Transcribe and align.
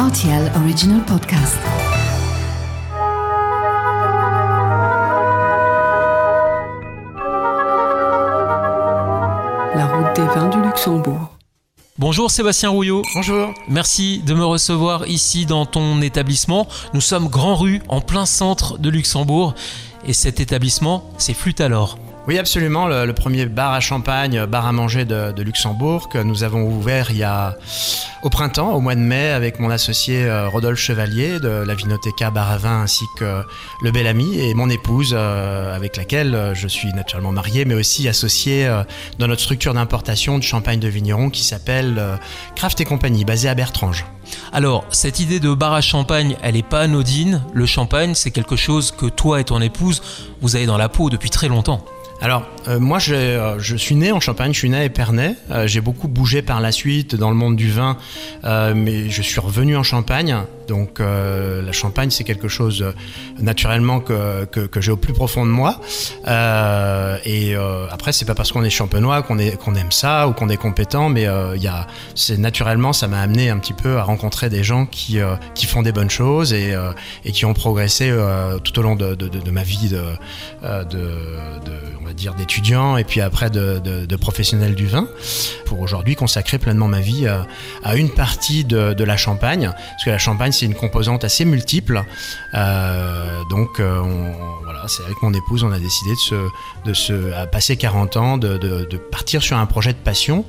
RTL 0.00 0.50
Original 0.56 1.04
Podcast. 1.04 1.58
La 9.74 9.86
route 9.86 10.16
des 10.16 10.22
vins 10.22 10.48
du 10.48 10.62
Luxembourg. 10.62 11.36
Bonjour 11.98 12.30
Sébastien 12.30 12.70
Rouillot. 12.70 13.02
Bonjour. 13.14 13.52
Merci 13.68 14.22
de 14.24 14.32
me 14.32 14.42
recevoir 14.42 15.06
ici 15.06 15.44
dans 15.44 15.66
ton 15.66 16.00
établissement. 16.00 16.66
Nous 16.94 17.02
sommes 17.02 17.28
Grand 17.28 17.56
Rue, 17.56 17.82
en 17.88 18.00
plein 18.00 18.24
centre 18.24 18.78
de 18.78 18.88
Luxembourg. 18.88 19.54
Et 20.06 20.14
cet 20.14 20.40
établissement, 20.40 21.10
c'est 21.18 21.34
Flûte 21.34 21.60
alors. 21.60 21.98
Oui, 22.30 22.38
absolument. 22.38 22.86
Le, 22.86 23.12
premier 23.12 23.46
bar 23.46 23.72
à 23.72 23.80
champagne, 23.80 24.46
bar 24.46 24.64
à 24.64 24.70
manger 24.70 25.04
de, 25.04 25.42
Luxembourg, 25.42 26.08
que 26.08 26.18
nous 26.18 26.44
avons 26.44 26.62
ouvert 26.62 27.10
il 27.10 27.16
y 27.16 27.24
a 27.24 27.56
au 28.22 28.30
printemps, 28.30 28.72
au 28.72 28.80
mois 28.80 28.94
de 28.94 29.00
mai, 29.00 29.30
avec 29.30 29.58
mon 29.58 29.68
associé 29.68 30.26
euh, 30.26 30.48
Rodolphe 30.48 30.78
Chevalier 30.78 31.40
de 31.40 31.48
la 31.48 31.74
Vinoteca 31.74 32.30
Bar 32.30 32.52
à 32.52 32.56
Vin, 32.56 32.82
ainsi 32.82 33.04
que 33.18 33.42
le 33.82 33.90
bel 33.90 34.06
ami 34.06 34.38
et 34.38 34.54
mon 34.54 34.70
épouse, 34.70 35.12
euh, 35.12 35.74
avec 35.74 35.96
laquelle 35.96 36.36
euh, 36.36 36.54
je 36.54 36.68
suis 36.68 36.92
naturellement 36.92 37.32
marié, 37.32 37.64
mais 37.64 37.74
aussi 37.74 38.06
associé 38.06 38.64
euh, 38.64 38.84
dans 39.18 39.26
notre 39.26 39.42
structure 39.42 39.74
d'importation 39.74 40.38
de 40.38 40.44
champagne 40.44 40.78
de 40.78 40.86
vigneron 40.86 41.30
qui 41.30 41.42
s'appelle 41.42 41.96
euh, 41.98 42.16
Craft 42.54 42.80
et 42.80 42.84
Compagnie, 42.84 43.24
basée 43.24 43.48
à 43.48 43.56
Bertrange. 43.56 44.06
Alors, 44.52 44.84
cette 44.90 45.18
idée 45.18 45.40
de 45.40 45.52
bar 45.52 45.72
à 45.72 45.80
champagne, 45.80 46.36
elle 46.44 46.54
n'est 46.54 46.62
pas 46.62 46.82
anodine. 46.82 47.42
Le 47.52 47.66
champagne, 47.66 48.14
c'est 48.14 48.30
quelque 48.30 48.54
chose 48.54 48.92
que 48.92 49.06
toi 49.06 49.40
et 49.40 49.44
ton 49.44 49.60
épouse, 49.60 50.00
vous 50.42 50.54
avez 50.54 50.66
dans 50.66 50.78
la 50.78 50.88
peau 50.88 51.10
depuis 51.10 51.30
très 51.30 51.48
longtemps. 51.48 51.84
Alors, 52.22 52.44
euh, 52.68 52.78
moi, 52.78 52.98
euh, 53.08 53.56
je 53.58 53.76
suis 53.76 53.94
né 53.94 54.12
en 54.12 54.20
Champagne, 54.20 54.52
je 54.52 54.58
suis 54.58 54.68
né 54.68 54.76
à 54.76 54.84
Épernay. 54.84 55.36
Euh, 55.50 55.66
j'ai 55.66 55.80
beaucoup 55.80 56.06
bougé 56.06 56.42
par 56.42 56.60
la 56.60 56.70
suite 56.70 57.14
dans 57.14 57.30
le 57.30 57.36
monde 57.36 57.56
du 57.56 57.70
vin, 57.70 57.96
mais 58.44 59.08
je 59.08 59.22
suis 59.22 59.40
revenu 59.40 59.76
en 59.76 59.82
Champagne. 59.82 60.36
Donc, 60.68 61.00
la 61.00 61.72
Champagne, 61.72 62.10
c'est 62.10 62.24
quelque 62.24 62.48
chose 62.48 62.84
naturellement 63.38 64.00
que, 64.00 64.44
que, 64.44 64.80
j'ai 64.80 64.92
au 64.92 64.96
plus 64.96 65.12
profond 65.12 65.44
de 65.44 65.50
moi. 65.50 65.80
Et 67.24 67.54
après, 67.90 68.12
c'est 68.12 68.24
pas 68.24 68.34
parce 68.34 68.52
qu'on 68.52 68.62
est 68.62 68.70
champenois 68.70 69.22
qu'on, 69.22 69.38
aime 69.38 69.90
ça 69.90 70.28
ou 70.28 70.32
qu'on 70.32 70.48
est 70.48 70.56
compétent, 70.56 71.08
mais 71.08 71.26
c'est 72.14 72.38
naturellement, 72.38 72.92
ça 72.92 73.08
m'a 73.08 73.20
amené 73.20 73.50
un 73.50 73.58
petit 73.58 73.72
peu 73.72 73.98
à 73.98 74.04
rencontrer 74.04 74.48
des 74.48 74.62
gens 74.62 74.86
qui, 74.86 75.18
qui 75.54 75.66
font 75.66 75.82
des 75.82 75.92
bonnes 75.92 76.10
choses 76.10 76.52
et, 76.52 76.74
qui 77.32 77.44
ont 77.44 77.54
progressé 77.54 78.14
tout 78.62 78.78
au 78.78 78.82
long 78.82 78.94
de, 78.94 79.50
ma 79.50 79.64
vie 79.64 79.92
dire 82.12 82.34
d'étudiant 82.34 82.96
et 82.96 83.04
puis 83.04 83.20
après 83.20 83.50
de, 83.50 83.78
de, 83.78 84.16
professionnel 84.16 84.74
du 84.74 84.86
vin 84.86 85.08
pour 85.64 85.80
aujourd'hui 85.80 86.14
consacrer 86.14 86.58
pleinement 86.58 86.88
ma 86.88 87.00
vie 87.00 87.26
à, 87.26 87.46
à 87.84 87.96
une 87.96 88.10
partie 88.10 88.64
de, 88.64 89.04
la 89.04 89.16
Champagne. 89.16 89.72
Parce 89.74 90.04
que 90.04 90.10
la 90.10 90.18
Champagne 90.18 90.52
c'est 90.52 90.66
une 90.66 90.74
composante 90.74 91.24
assez 91.24 91.44
multiple. 91.44 92.04
Euh, 92.54 93.42
donc 93.50 93.80
euh, 93.80 94.02
voilà 94.64 94.84
c'est 94.88 95.04
avec 95.04 95.22
mon 95.22 95.32
épouse 95.32 95.64
on 95.64 95.72
a 95.72 95.78
décidé 95.78 96.10
de 96.10 96.16
se, 96.16 96.48
de 96.84 96.94
se 96.94 97.32
à 97.32 97.46
passer 97.46 97.76
40 97.76 98.16
ans 98.16 98.38
de, 98.38 98.56
de, 98.56 98.96
partir 98.96 99.42
sur 99.42 99.56
un 99.56 99.66
projet 99.66 99.92
de 99.92 99.98
passion. 99.98 100.44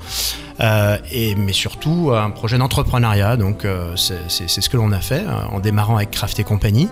Euh, 0.62 0.98
et, 1.12 1.36
mais 1.36 1.54
surtout 1.54 2.12
un 2.14 2.30
projet 2.30 2.58
d'entrepreneuriat. 2.58 3.38
Donc 3.38 3.66
euh, 3.66 3.96
c'est 3.96 4.48
ce 4.48 4.70
que 4.70 4.78
l'on 4.78 4.92
a 4.92 5.00
fait 5.00 5.24
euh, 5.26 5.46
en 5.52 5.60
démarrant 5.60 5.96
avec 5.96 6.12
Craft 6.12 6.40
et 6.40 6.44
compagnie 6.44 6.90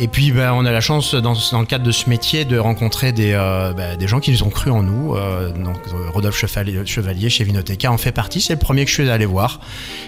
et 0.00 0.06
puis 0.06 0.30
ben, 0.30 0.52
on 0.52 0.64
a 0.64 0.70
la 0.70 0.80
chance 0.80 1.16
dans, 1.16 1.32
le 1.32 1.64
cadre 1.66 1.84
de 1.84 1.90
ce 1.90 2.08
métier 2.08 2.44
de 2.44 2.56
rencontrer 2.56 3.10
des, 3.10 3.32
euh, 3.32 3.72
ben, 3.72 3.98
gens 4.06 4.20
qui 4.20 4.30
nous 4.30 4.44
ont 4.44 4.48
cru 4.48 4.70
en 4.70 4.84
nous. 4.84 5.16
Euh, 5.16 5.50
donc 5.50 5.76
Rodolphe 6.14 6.36
Chevalier, 6.36 6.80
Chevalier 6.86 7.28
chez 7.28 7.42
Vinoteca 7.42 7.90
en 7.90 7.98
fait 7.98 8.12
partie. 8.12 8.40
C'est 8.40 8.52
le 8.52 8.58
premier 8.60 8.84
que 8.84 8.90
je 8.90 8.94
suis 8.94 9.10
allé 9.10 9.26
voir. 9.26 9.60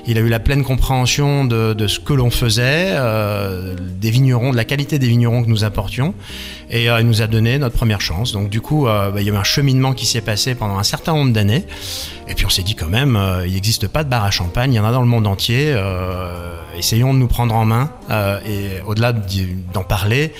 Il 0.07 0.17
a 0.17 0.21
eu 0.21 0.29
la 0.29 0.39
pleine 0.39 0.63
compréhension 0.63 1.45
de, 1.45 1.87
ce 1.89 1.99
que 1.99 2.13
l'on 2.13 2.31
faisait, 2.31 2.93
euh, 2.93 3.75
des 3.81 4.11
vignerons, 4.11 4.53
de 4.53 4.57
la 4.57 4.65
qualité 4.65 5.01
des 5.01 5.09
vignerons 5.09 5.43
que 5.43 5.49
nous 5.49 5.65
apportions. 5.65 6.15
Et 6.71 6.89
euh, 6.89 7.01
il 7.01 7.07
nous 7.07 7.21
a 7.21 7.27
donné 7.27 7.59
notre 7.59 7.77
première 7.77 8.01
chance. 8.01 8.31
Donc 8.31 8.49
du 8.49 8.61
coup, 8.61 8.85
ben, 8.85 9.13
il 9.19 9.25
y 9.25 9.31
a 9.31 9.33
eu 9.33 9.37
un 9.37 9.43
cheminement 9.43 9.93
qui 9.93 10.07
s'est 10.07 10.21
passé 10.21 10.55
pendant 10.55 10.79
un 10.79 10.85
certain 10.85 11.15
nombre 11.15 11.33
d'années. 11.33 11.65
Et 12.31 12.35
puis 12.35 12.47
on 12.47 12.49
s'est 12.49 12.63
dit 12.63 12.77
quand 12.77 12.89
même, 12.89 13.17
euh, 13.17 13.45
il 13.45 13.55
n'existe 13.55 13.89
pas 13.89 14.05
de 14.05 14.09
bar 14.09 14.25
à 14.25 14.31
champagne, 14.31 14.73
il 14.73 14.77
y 14.77 14.81
en 14.81 14.85
a 14.85 14.93
dans 14.93 15.01
le 15.01 15.09
monde 15.09 15.27
entier. 15.27 15.73
Euh, 15.75 16.55
essayons 16.79 17.13
de 17.13 17.19
nous 17.19 17.27
prendre 17.27 17.53
en 17.57 17.65
main 17.65 17.91
euh, 18.09 18.39
et 18.47 18.81
au-delà 18.87 19.13
d'en 19.13 19.83
parler, 19.83 20.33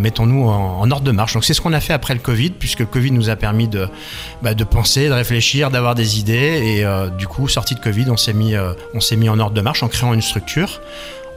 mettons-nous 0.00 0.48
en, 0.48 0.88
ordre 0.90 1.04
de 1.04 1.10
marche. 1.10 1.34
Donc 1.34 1.44
c'est 1.44 1.52
ce 1.52 1.60
qu'on 1.60 1.72
a 1.72 1.80
fait 1.80 1.92
après 1.92 2.14
le 2.14 2.20
Covid, 2.20 2.50
puisque 2.50 2.78
le 2.78 2.86
Covid 2.86 3.10
nous 3.10 3.28
a 3.28 3.34
permis 3.34 3.66
de, 3.66 3.88
bah, 4.40 4.54
de 4.54 4.62
penser, 4.62 5.08
de 5.08 5.12
réfléchir, 5.12 5.70
d'avoir 5.70 5.96
des 5.96 6.20
idées. 6.20 6.32
Et 6.80 7.16
du 7.18 7.26
coup, 7.26 7.48
sorti 7.48 7.74
de 7.74 7.80
Covid, 7.80 8.06
on 8.08 8.16
s'est 8.16 8.32
mis 8.32 9.28
en 9.28 9.38
ordre 9.40 9.54
de 9.54 9.60
marche 9.60 9.82
en 9.82 9.88
créant 9.88 10.14
une 10.14 10.22
structure 10.22 10.80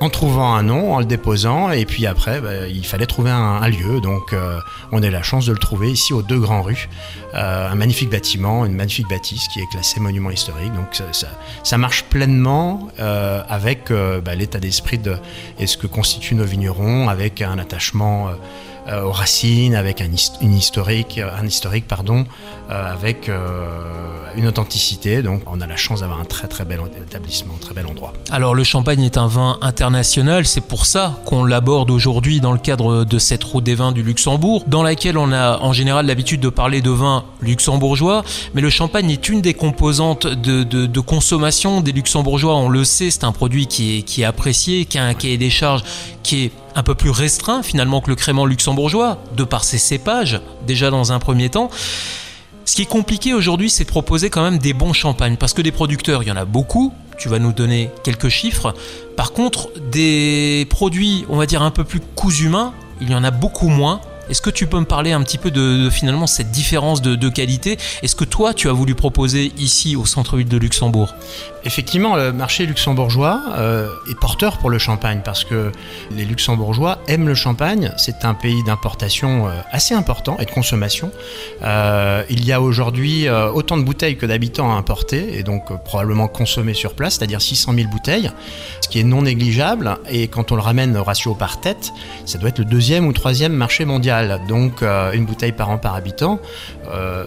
en 0.02 0.10
trouvant 0.10 0.54
un 0.54 0.64
nom, 0.64 0.94
en 0.94 1.00
le 1.00 1.06
déposant, 1.06 1.72
et 1.72 1.86
puis 1.86 2.06
après, 2.06 2.42
bah, 2.42 2.68
il 2.68 2.86
fallait 2.86 3.06
trouver 3.06 3.32
un, 3.32 3.68
lieu. 3.68 4.02
Donc, 4.02 4.34
euh, 4.34 4.60
on 4.92 5.02
a 5.02 5.08
eu 5.08 5.12
la 5.12 5.24
chance 5.24 5.46
de 5.46 5.54
le 5.54 5.58
trouver 5.58 5.92
ici 5.92 6.14
aux 6.14 6.22
Deux 6.22 6.40
Grands 6.40 6.62
Rues, 6.62 6.90
euh, 7.34 7.72
un 7.72 7.76
magnifique 7.76 8.10
bâtiment, 8.10 8.66
une 8.66 8.76
magnifique 8.76 9.08
bâtisse 9.10 9.48
qui 9.48 9.60
est 9.60 9.68
classée 9.72 10.00
monument 10.00 10.32
historique. 10.32 10.74
Donc, 10.74 11.02
ça, 11.64 11.78
marche 11.78 12.04
pleinement 12.04 12.90
euh, 13.00 13.42
avec 13.50 13.92
bah, 13.92 14.36
l'état 14.36 14.60
d'esprit 14.60 14.98
de, 14.98 15.18
et 15.60 15.68
ce 15.68 15.78
que 15.78 15.88
constituent 15.88 16.36
nos 16.36 16.46
vignerons, 16.46 17.08
avec 17.08 17.42
un 17.42 17.58
attachement 17.58 18.30
aux 18.92 19.12
racines, 19.12 19.76
avec 19.76 20.02
un, 20.02 20.10
une 20.42 20.54
historique, 20.54 21.20
un 21.20 21.46
historique, 21.46 21.88
pardon, 21.88 22.26
euh, 22.70 22.94
avec 22.94 23.30
euh, 23.30 23.68
une 24.36 24.48
authenticité. 24.48 25.22
Donc, 25.22 25.42
on 25.48 25.62
a 25.62 25.68
la 25.68 25.76
chance 25.76 26.02
d'avoir 26.02 26.20
un 26.20 26.26
très 26.26 26.48
très 26.48 26.66
bel 26.66 26.80
établissement, 27.02 27.54
un 27.56 27.64
très 27.64 27.74
bel 27.74 27.86
endroit. 27.88 28.14
Alors, 28.32 28.54
le 28.54 28.64
champagne 28.64 29.04
est 29.04 29.18
un 29.18 29.28
vin 29.28 29.58
international. 29.62 30.46
C'est 30.46 30.62
pour 30.62 30.86
ça 30.86 31.20
qu'on 31.26 31.46
l'aborde 31.46 31.90
aujourd'hui 31.90 32.42
dans 32.42 32.52
le 32.52 32.60
cadre 32.60 33.04
de 33.04 33.20
cette 33.20 33.44
route 33.44 33.64
des 33.64 33.76
vins 33.76 33.92
du 33.92 34.04
Luxembourg, 34.04 34.64
dans 34.68 34.84
laquelle 34.84 35.18
on 35.18 35.32
a 35.32 35.60
en 35.60 35.74
général 35.74 36.06
l'habitude 36.06 36.42
de 36.42 36.50
parler 36.50 36.82
de 36.82 36.92
vins 36.92 37.26
luxembourgeois. 37.42 38.24
Mais 38.54 38.62
le 38.62 38.70
champagne 38.70 39.10
est 39.10 39.30
une 39.30 39.42
des 39.42 39.54
composantes 39.54 40.28
de 40.28 41.00
consommation 41.00 41.82
des 41.82 41.92
luxembourgeois. 41.92 42.56
On 42.56 42.70
le 42.70 42.84
sait, 42.84 43.10
c'est 43.10 43.24
un 43.24 43.32
produit 43.32 43.68
qui 43.68 43.98
est, 43.98 44.02
qui 44.04 44.22
est 44.22 44.26
apprécié, 44.26 44.86
qui 44.86 44.98
a 44.98 45.06
un 45.06 45.14
cahier 45.14 45.38
des 45.38 45.50
charges 45.50 45.84
qui 46.24 46.46
est 46.46 46.52
un 46.76 46.84
peu 46.84 46.94
plus 46.94 47.10
restreint 47.10 47.64
finalement 47.64 48.02
que 48.02 48.10
le 48.10 48.16
crément 48.16 48.46
luxembourgeois, 48.46 49.18
de 49.36 49.44
par 49.44 49.64
ses 49.64 49.78
cépages, 49.78 50.42
déjà 50.68 50.92
dans 50.92 51.12
un 51.12 51.20
premier 51.20 51.50
temps. 51.50 51.70
Ce 52.66 52.76
qui 52.76 52.82
est 52.82 52.88
compliqué 52.88 53.34
aujourd'hui, 53.34 53.70
c'est 53.70 53.86
de 53.86 53.90
proposer 53.90 54.30
quand 54.30 54.44
même 54.44 54.58
des 54.58 54.74
bons 54.74 54.94
champagnes, 54.94 55.38
parce 55.38 55.54
que 55.54 55.62
des 55.62 55.72
producteurs, 55.72 56.24
il 56.24 56.28
y 56.28 56.32
en 56.32 56.36
a 56.36 56.46
beaucoup, 56.46 56.94
tu 57.18 57.30
vas 57.30 57.40
nous 57.40 57.54
donner 57.54 57.90
quelques 58.04 58.30
chiffres. 58.30 58.74
Par 59.16 59.32
contre, 59.32 59.70
des 59.92 60.68
produits, 60.70 61.26
on 61.30 61.38
va 61.38 61.46
dire, 61.46 61.62
un 61.62 61.72
peu 61.72 61.84
plus 61.84 62.02
cousus 62.16 62.46
humains, 62.46 62.74
il 63.02 63.10
y 63.10 63.16
en 63.16 63.24
a 63.24 63.32
beaucoup 63.32 63.70
moins. 63.70 64.02
Est-ce 64.30 64.42
que 64.42 64.50
tu 64.50 64.68
peux 64.68 64.80
me 64.80 64.86
parler 64.86 65.12
un 65.12 65.22
petit 65.22 65.38
peu 65.38 65.52
de, 65.52 65.90
finalement 65.90 66.28
cette 66.28 66.52
différence 66.52 67.02
de, 67.02 67.30
qualité? 67.30 67.78
Est-ce 68.02 68.16
que 68.16 68.24
toi, 68.24 68.54
tu 68.54 68.70
as 68.70 68.74
voulu 68.74 68.96
proposer 68.96 69.52
ici 69.58 69.96
au 69.96 70.06
centre-ville 70.06 70.48
de 70.48 70.58
Luxembourg? 70.58 71.14
Effectivement, 71.64 72.16
le 72.16 72.32
marché 72.32 72.68
luxembourgeois 72.68 73.42
euh, 73.58 73.90
est 74.08 74.20
porteur 74.20 74.60
pour 74.60 74.70
le 74.70 74.78
champagne 74.78 75.22
parce 75.26 75.44
que 75.44 75.72
les 76.12 76.24
luxembourgeois 76.24 77.00
aiment 77.08 77.28
le 77.28 77.34
champagne. 77.34 77.92
C'est 77.98 78.24
un 78.24 78.36
pays 78.36 78.64
d'importation 78.64 79.48
euh, 79.48 79.52
assez 79.72 79.96
important 79.96 80.38
et 80.40 80.46
de 80.46 80.52
consommation. 80.52 81.12
Euh, 81.64 82.24
il 82.30 82.46
y 82.46 82.52
a 82.52 82.62
aujourd'hui 82.62 83.28
autant 83.30 83.78
de 83.78 83.84
bouteilles 83.84 84.18
que 84.18 84.28
d'habitants 84.28 84.72
à 84.72 84.76
importer 84.76 85.40
et 85.40 85.44
donc 85.44 85.66
probablement 85.84 86.28
consommer 86.28 86.76
sur 86.76 86.94
place, 86.94 87.16
c'est-à-dire 87.16 87.42
600 87.42 87.74
000 87.74 87.90
bouteilles, 87.90 88.30
ce 88.82 88.88
qui 88.88 89.00
est 89.00 89.04
non 89.04 89.24
négligeable. 89.24 89.98
Et 90.10 90.28
quand 90.28 90.52
on 90.52 90.56
le 90.56 90.62
ramène 90.62 90.96
au 90.96 91.04
ratio 91.04 91.34
par 91.34 91.62
tête, 91.62 91.92
ça 92.26 92.38
doit 92.38 92.50
être 92.50 92.60
le 92.60 92.66
deuxième 92.66 93.08
ou 93.08 93.14
troisième 93.14 93.54
marché 93.54 93.86
mondial. 93.86 94.15
Donc 94.48 94.82
euh, 94.82 95.12
une 95.12 95.26
bouteille 95.26 95.52
par 95.52 95.70
an 95.70 95.78
par 95.78 95.96
habitant, 95.96 96.40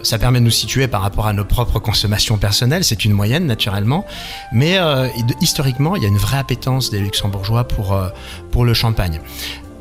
ça 0.03 0.19
permet 0.19 0.39
de 0.41 0.45
nous 0.45 0.51
situer 0.51 0.89
par 0.89 1.03
rapport 1.03 1.27
à 1.27 1.33
nos 1.33 1.45
propres 1.45 1.79
consommations 1.79 2.39
personnelles. 2.39 2.85
C'est 2.85 3.05
une 3.05 3.13
moyenne 3.13 3.47
naturellement. 3.47 4.05
Mais 4.53 4.79
euh, 4.79 5.09
historiquement, 5.41 5.97
il 5.97 6.03
y 6.03 6.07
a 6.07 6.09
une 6.09 6.17
vraie 6.17 6.39
appétence 6.39 6.91
des 6.91 7.01
luxembourgeois 7.01 7.65
pour, 7.65 7.93
euh, 7.93 8.09
pour 8.51 8.65
le 8.65 8.75
champagne. 8.75 9.21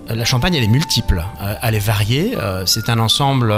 La 0.10 0.24
champagne, 0.24 0.56
elle 0.56 0.64
est 0.64 0.68
multiple, 0.68 1.24
euh, 1.42 1.56
elle 1.62 1.76
est 1.76 1.80
variée. 1.80 2.38
c'est 2.66 2.90
un 2.90 3.00
ensemble 3.00 3.54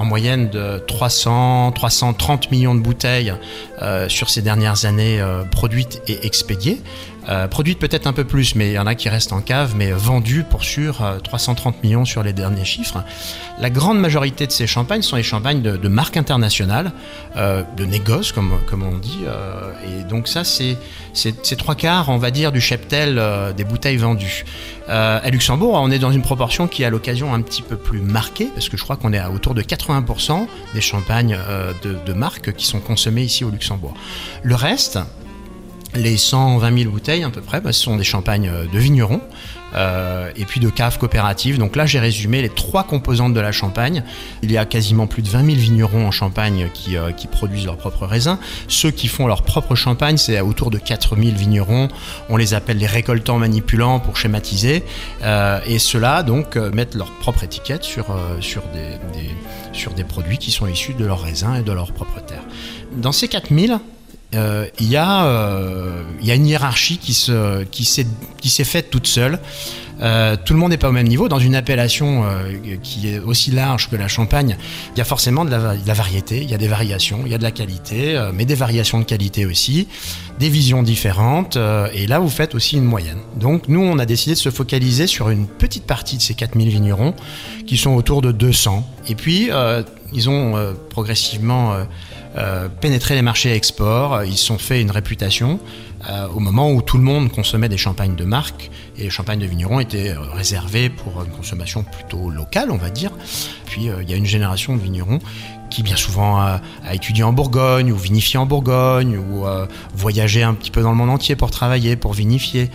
en 0.00 0.04
moyenne 0.06 0.48
de 0.48 0.78
300, 0.86 1.72
330 1.72 2.50
millions 2.50 2.74
de 2.74 2.80
bouteilles 2.80 3.34
euh, 3.82 4.08
sur 4.08 4.30
ces 4.30 4.40
dernières 4.40 4.86
années 4.86 5.20
euh, 5.20 5.42
produites 5.44 6.00
et 6.06 6.24
expédiées. 6.26 6.80
Euh, 7.28 7.48
produites 7.48 7.78
peut-être 7.78 8.06
un 8.06 8.12
peu 8.12 8.24
plus, 8.24 8.54
mais 8.54 8.70
il 8.70 8.72
y 8.72 8.78
en 8.78 8.86
a 8.86 8.94
qui 8.94 9.08
restent 9.08 9.32
en 9.32 9.40
cave, 9.40 9.74
mais 9.76 9.92
vendues 9.92 10.44
pour 10.48 10.64
sûr, 10.64 11.02
330 11.22 11.82
millions 11.82 12.04
sur 12.04 12.22
les 12.22 12.32
derniers 12.32 12.64
chiffres. 12.64 13.04
La 13.58 13.70
grande 13.70 14.00
majorité 14.00 14.46
de 14.46 14.52
ces 14.52 14.66
champagnes 14.66 15.02
sont 15.02 15.16
des 15.16 15.22
champagnes 15.22 15.62
de, 15.62 15.76
de 15.76 15.88
marque 15.88 16.16
internationale, 16.16 16.92
de 17.36 17.84
négoce, 17.84 18.32
comme, 18.32 18.52
on 18.72 18.96
dit. 18.98 19.20
et 19.86 20.04
donc 20.04 20.28
ça, 20.28 20.42
c'est 20.44 21.56
trois 21.56 21.74
quarts, 21.74 22.08
on 22.08 22.16
va 22.16 22.30
dire, 22.30 22.52
du 22.52 22.60
cheptel 22.60 23.22
des 23.56 23.64
bouteilles 23.64 23.98
vendues. 23.98 24.44
à 24.88 25.28
Luxembourg, 25.30 25.74
on 25.74 25.90
est 25.90 25.98
dans 25.98 26.12
une 26.12 26.22
proportion 26.22 26.68
qui 26.68 26.82
est 26.82 26.86
à 26.86 26.90
l'occasion 26.90 27.34
un 27.34 27.42
petit 27.42 27.62
peu 27.62 27.76
plus 27.76 28.00
marquée, 28.00 28.48
parce 28.54 28.68
que 28.68 28.76
je 28.76 28.82
crois 28.82 28.96
qu'on 28.96 29.12
est 29.12 29.18
à 29.18 29.30
autour 29.30 29.54
de 29.54 29.62
80% 29.62 30.46
des 30.74 30.80
champagnes 30.80 31.38
de, 31.82 31.96
de 32.04 32.12
marque 32.14 32.54
qui 32.54 32.66
sont 32.66 32.80
consommés 32.80 33.22
ici 33.22 33.44
au 33.44 33.50
Luxembourg. 33.50 33.94
Le 34.42 34.54
reste, 34.54 34.98
Les 35.94 36.16
120 36.16 36.78
000 36.82 36.90
bouteilles 36.90 37.24
à 37.24 37.30
peu 37.30 37.40
près, 37.40 37.60
bah, 37.60 37.72
ce 37.72 37.80
sont 37.82 37.96
des 37.96 38.04
champagnes 38.04 38.48
euh, 38.48 38.64
de 38.72 38.78
vignerons 38.78 39.20
euh, 39.74 40.30
et 40.36 40.44
puis 40.44 40.60
de 40.60 40.68
caves 40.70 40.98
coopératives. 40.98 41.58
Donc 41.58 41.74
là, 41.74 41.84
j'ai 41.84 41.98
résumé 41.98 42.42
les 42.42 42.48
trois 42.48 42.84
composantes 42.84 43.34
de 43.34 43.40
la 43.40 43.50
Champagne. 43.50 44.04
Il 44.42 44.52
y 44.52 44.56
a 44.56 44.64
quasiment 44.66 45.08
plus 45.08 45.22
de 45.22 45.28
20 45.28 45.44
000 45.46 45.56
vignerons 45.58 46.06
en 46.06 46.12
Champagne 46.12 46.68
qui, 46.72 46.96
euh, 46.96 47.10
qui 47.10 47.26
produisent 47.26 47.66
leurs 47.66 47.76
propres 47.76 48.06
raisins. 48.06 48.38
Ceux 48.68 48.92
qui 48.92 49.08
font 49.08 49.26
leur 49.26 49.42
propre 49.42 49.74
champagne, 49.74 50.16
c'est 50.16 50.40
autour 50.40 50.70
de 50.70 50.78
4 50.78 51.16
000 51.16 51.36
vignerons. 51.36 51.88
On 52.28 52.36
les 52.36 52.54
appelle 52.54 52.78
les 52.78 52.86
récoltants 52.86 53.38
manipulants 53.38 53.98
pour 53.98 54.16
schématiser. 54.16 54.84
Et 55.66 55.78
ceux-là, 55.78 56.22
donc, 56.22 56.56
mettent 56.56 56.94
leur 56.94 57.10
propre 57.18 57.42
étiquette 57.44 57.82
sur, 57.84 58.06
des- 58.72 59.30
sur 59.72 59.92
des 59.92 60.04
produits 60.04 60.38
qui 60.38 60.50
sont 60.50 60.66
issus 60.66 60.94
de 60.94 61.04
leurs 61.04 61.22
raisins 61.22 61.56
et 61.58 61.62
de 61.62 61.72
leur 61.72 61.92
propre 61.92 62.20
terre. 62.24 62.42
Dans 62.96 63.12
ces 63.12 63.28
4 63.28 63.52
000, 63.54 63.80
euh, 64.34 64.66
il 64.78 64.88
y, 64.88 64.96
a, 64.96 65.24
euh, 65.26 66.02
il 66.20 66.26
y 66.26 66.30
a 66.30 66.34
une 66.34 66.46
hiérarchie 66.46 66.98
qui 66.98 67.14
s'est 67.14 68.64
faite 68.64 68.90
toute 68.90 69.06
seule. 69.06 69.40
Euh, 70.02 70.36
tout 70.42 70.54
le 70.54 70.58
monde 70.58 70.70
n'est 70.70 70.78
pas 70.78 70.88
au 70.88 70.92
même 70.92 71.06
niveau. 71.06 71.28
Dans 71.28 71.38
une 71.38 71.54
appellation 71.54 72.24
euh, 72.24 72.76
qui 72.82 73.08
est 73.08 73.18
aussi 73.18 73.50
large 73.50 73.90
que 73.90 73.96
la 73.96 74.08
Champagne, 74.08 74.56
il 74.94 74.98
y 74.98 75.00
a 75.00 75.04
forcément 75.04 75.44
de 75.44 75.50
la, 75.50 75.94
variété, 75.94 76.42
il 76.42 76.50
y 76.50 76.54
a 76.54 76.58
des 76.58 76.68
variations, 76.68 77.20
il 77.24 77.32
y 77.32 77.34
a 77.34 77.38
de 77.38 77.42
la 77.42 77.50
qualité, 77.50 78.16
euh, 78.16 78.32
mais 78.34 78.44
des 78.44 78.54
variations 78.54 78.98
de 78.98 79.04
qualité 79.04 79.46
aussi, 79.46 79.88
des 80.38 80.48
visions 80.48 80.82
différentes. 80.82 81.58
et 81.92 82.06
là, 82.06 82.18
vous 82.18 82.30
faites 82.30 82.54
aussi 82.54 82.76
une 82.76 82.84
moyenne. 82.84 83.18
Donc, 83.36 83.68
nous, 83.68 83.80
on 83.80 83.98
a 83.98 84.06
décidé 84.06 84.34
de 84.34 84.40
se 84.40 84.50
focaliser 84.50 85.06
sur 85.06 85.28
une 85.28 85.46
petite 85.46 85.84
partie 85.84 86.16
de 86.16 86.22
ces 86.22 86.34
4000 86.34 86.68
vignerons 86.68 87.14
qui 87.66 87.76
sont 87.76 87.90
autour 87.90 88.22
de 88.22 88.32
200. 88.32 88.86
Et 89.08 89.14
puis, 89.14 89.50
ils 90.12 90.30
ont 90.30 90.74
progressivement 90.88 91.76
pénétré 92.80 93.14
les 93.14 93.22
marchés 93.22 93.52
export, 93.52 94.24
ils 94.24 94.36
se 94.38 94.46
sont 94.46 94.58
fait 94.58 94.80
une 94.80 94.90
réputation 94.90 95.60
euh, 96.08 96.28
au 96.28 96.40
moment 96.40 96.72
où 96.72 96.80
tout 96.80 96.96
le 96.96 97.02
monde 97.02 97.30
consommait 97.30 97.68
des 97.68 97.76
champagnes 97.76 98.14
de 98.14 98.24
marque 98.24 98.70
et 98.96 99.02
les 99.02 99.10
champagnes 99.10 99.38
de 99.38 99.46
vignerons 99.46 99.80
étaient 99.80 100.10
euh, 100.10 100.20
réservés 100.32 100.88
pour 100.88 101.22
une 101.22 101.30
consommation 101.30 101.82
plutôt 101.82 102.30
locale, 102.30 102.70
on 102.70 102.78
va 102.78 102.88
dire. 102.88 103.10
Puis 103.66 103.90
euh, 103.90 104.02
il 104.02 104.10
y 104.10 104.14
a 104.14 104.16
une 104.16 104.26
génération 104.26 104.74
de 104.74 104.80
vignerons 104.80 105.18
qui 105.68 105.82
bien 105.82 105.96
souvent 105.96 106.40
a, 106.40 106.60
étudié 106.92 107.22
en 107.22 107.32
Bourgogne 107.32 107.92
ou 107.92 107.96
vinifié 107.96 108.40
en 108.40 108.46
Bourgogne 108.46 109.16
ou 109.16 109.44
voyagé 109.94 110.42
un 110.42 110.52
petit 110.52 110.72
peu 110.72 110.82
dans 110.82 110.90
le 110.90 110.96
monde 110.96 111.10
entier 111.10 111.36
pour 111.36 111.52
travailler, 111.52 111.94
pour 111.94 112.12
vinifier, 112.12 112.70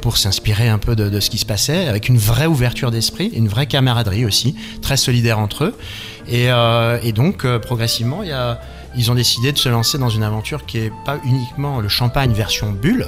pour 0.00 0.16
s'inspirer 0.16 0.68
un 0.68 0.78
peu 0.78 0.94
de, 0.94 1.18
ce 1.18 1.28
qui 1.28 1.38
se 1.38 1.44
passait, 1.44 1.88
avec 1.88 2.08
une 2.08 2.18
vraie 2.18 2.46
ouverture 2.46 2.92
d'esprit, 2.92 3.32
une 3.34 3.48
vraie 3.48 3.66
camaraderie 3.66 4.24
aussi, 4.24 4.54
très 4.80 4.96
solidaire 4.96 5.40
entre 5.40 5.64
eux. 5.64 5.76
Et, 6.28 7.12
donc 7.12 7.44
progressivement, 7.62 8.22
il 8.22 8.28
y 8.28 8.32
a, 8.32 8.60
ils 8.96 9.10
ont 9.10 9.14
décidé 9.14 9.52
de 9.52 9.58
se 9.58 9.68
lancer 9.68 9.98
dans 9.98 10.08
une 10.08 10.22
aventure 10.22 10.64
qui 10.64 10.78
est 10.78 10.92
pas 11.04 11.18
uniquement 11.24 11.80
le 11.80 11.88
champagne 11.88 12.32
version 12.32 12.72
bulle, 12.72 13.06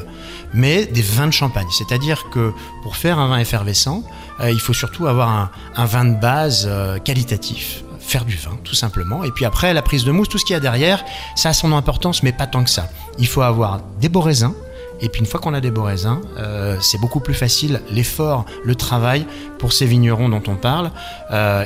mais 0.53 0.87
des 0.87 1.03
vins 1.03 1.27
de 1.27 1.33
champagne. 1.33 1.67
C'est-à-dire 1.71 2.29
que 2.31 2.53
pour 2.83 2.97
faire 2.97 3.19
un 3.19 3.29
vin 3.29 3.39
effervescent, 3.39 4.05
euh, 4.41 4.51
il 4.51 4.61
faut 4.61 4.75
surtout 4.75 5.07
avoir 5.07 5.51
un, 5.77 5.85
vin 5.87 6.05
de 6.05 6.15
base 6.15 6.67
euh, 6.69 6.99
qualitatif 6.99 7.83
faire 8.01 8.25
du 8.25 8.37
vin, 8.37 8.57
tout 8.65 8.75
simplement. 8.75 9.23
Et 9.23 9.31
puis 9.31 9.45
après, 9.45 9.75
la 9.75 9.83
prise 9.83 10.05
de 10.05 10.13
mousse, 10.13 10.31
tout 10.31 10.39
ce 10.39 10.47
qu'il 10.47 10.55
y 10.55 10.57
a 10.57 10.61
derrière, 10.61 11.05
ça 11.37 11.51
a 11.51 11.53
son 11.53 11.75
importance, 11.75 12.23
mais 12.23 12.33
pas 12.33 12.47
tant 12.47 12.65
que 12.65 12.71
ça. 12.71 12.89
Il 13.19 13.27
faut 13.27 13.43
avoir 13.43 13.83
des 14.01 14.09
beaux 14.09 14.23
raisins. 14.23 14.55
Et 15.03 15.11
puis 15.11 15.21
une 15.21 15.27
fois 15.27 15.41
qu'on 15.41 15.53
a 15.53 15.61
des 15.61 15.71
beaux 15.71 15.83
raisins, 15.83 16.19
euh, 16.39 16.79
c'est 16.81 16.99
beaucoup 16.99 17.21
plus 17.21 17.35
facile. 17.35 17.83
L'effort, 17.91 18.47
le 18.65 18.75
travail 18.75 19.27
pour 19.59 19.75
ces 19.75 19.85
vignerons 19.85 20.31
dont 20.31 20.43
on 20.47 20.57
parle, 20.57 20.91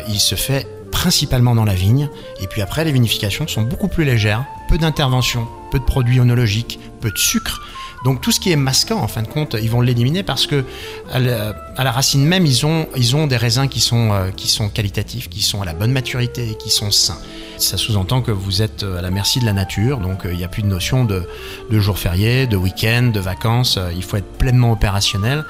il 0.08 0.18
se 0.18 0.34
fait 0.34 0.66
principalement 1.02 1.56
dans 1.56 1.64
la 1.64 1.74
vigne. 1.74 2.08
Et 2.40 2.46
puis 2.46 2.62
après, 2.62 2.84
les 2.84 2.92
vinifications 2.92 3.48
sont 3.48 3.62
beaucoup 3.62 3.88
plus 3.88 4.04
légères, 4.04 4.44
peu 4.68 4.78
d'intervention, 4.78 5.48
peu 5.72 5.80
de 5.80 5.84
produits 5.84 6.20
onologiques, 6.20 6.78
peu 7.00 7.10
de 7.10 7.18
sucre. 7.18 7.60
Donc 8.04 8.20
tout 8.20 8.30
ce 8.30 8.38
qui 8.38 8.52
est 8.52 8.56
masquant, 8.56 9.00
en 9.00 9.08
fin 9.08 9.22
de 9.22 9.26
compte, 9.26 9.56
ils 9.60 9.68
vont 9.68 9.80
l'éliminer 9.80 10.22
parce 10.22 10.46
que 10.46 10.64
à 11.10 11.18
la, 11.18 11.90
racine 11.90 12.24
même, 12.24 12.46
ils 12.46 12.64
ont, 12.66 12.86
ils 12.96 13.16
ont 13.16 13.26
des 13.26 13.36
raisins 13.36 13.66
qui 13.66 13.80
sont, 13.80 14.12
euh, 14.12 14.30
qui 14.30 14.46
sont 14.46 14.68
qualitatifs, 14.68 15.28
qui 15.28 15.42
sont 15.42 15.60
à 15.60 15.64
la 15.64 15.74
bonne 15.74 15.90
maturité 15.90 16.50
et 16.52 16.54
qui 16.56 16.70
sont 16.70 16.92
sains. 16.92 17.18
Ça 17.58 17.76
sous-entend 17.76 18.22
que 18.22 18.30
vous 18.30 18.62
êtes 18.62 18.84
à 18.84 19.02
la 19.02 19.10
merci 19.10 19.40
de 19.40 19.44
la 19.44 19.52
nature, 19.52 19.98
donc 19.98 20.24
euh, 20.24 20.32
il 20.32 20.38
n'y 20.38 20.44
a 20.44 20.48
plus 20.48 20.62
de 20.62 20.68
notion 20.68 21.04
de, 21.04 21.28
de 21.68 21.80
jours 21.80 21.98
fériés, 21.98 22.46
de 22.46 22.56
week-end, 22.56 23.10
de 23.12 23.20
vacances. 23.20 23.76
Euh, 23.76 23.90
Il 23.96 24.04
faut 24.04 24.18
être 24.18 24.38
pleinement 24.38 24.70
opérationnel 24.70 25.44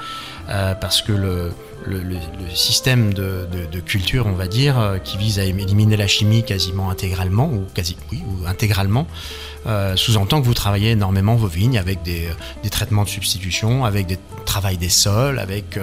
euh, 0.49 0.75
parce 0.75 1.03
que 1.03 1.13
le, 1.13 1.53
système 2.55 3.13
de, 3.13 3.47
culture, 3.85 4.27
on 4.27 4.33
va 4.33 4.47
dire, 4.47 4.79
euh, 4.79 4.99
qui 4.99 5.17
vise 5.17 5.39
à 5.39 5.45
éliminer 5.45 5.97
la 5.97 6.07
chimie 6.07 6.45
quasiment 6.45 6.91
intégralement, 6.91 7.47
ou 7.47 7.67
quasi, 7.75 7.97
oui, 8.11 8.23
ou 8.27 8.47
intégralement, 8.47 9.07
euh, 9.67 9.97
sous-entend 9.97 10.41
que 10.41 10.47
vous 10.47 10.55
travaillez 10.55 10.91
énormément 10.91 11.35
vos 11.35 11.47
vignes 11.47 11.79
avec 11.79 12.03
des, 12.03 12.29
traitements 12.71 13.05
de 13.05 13.09
substitution, 13.09 13.85
avec 13.85 14.07
des 14.07 14.19
travail 14.45 14.77
des 14.77 14.89
sols, 14.89 15.39
avec 15.39 15.79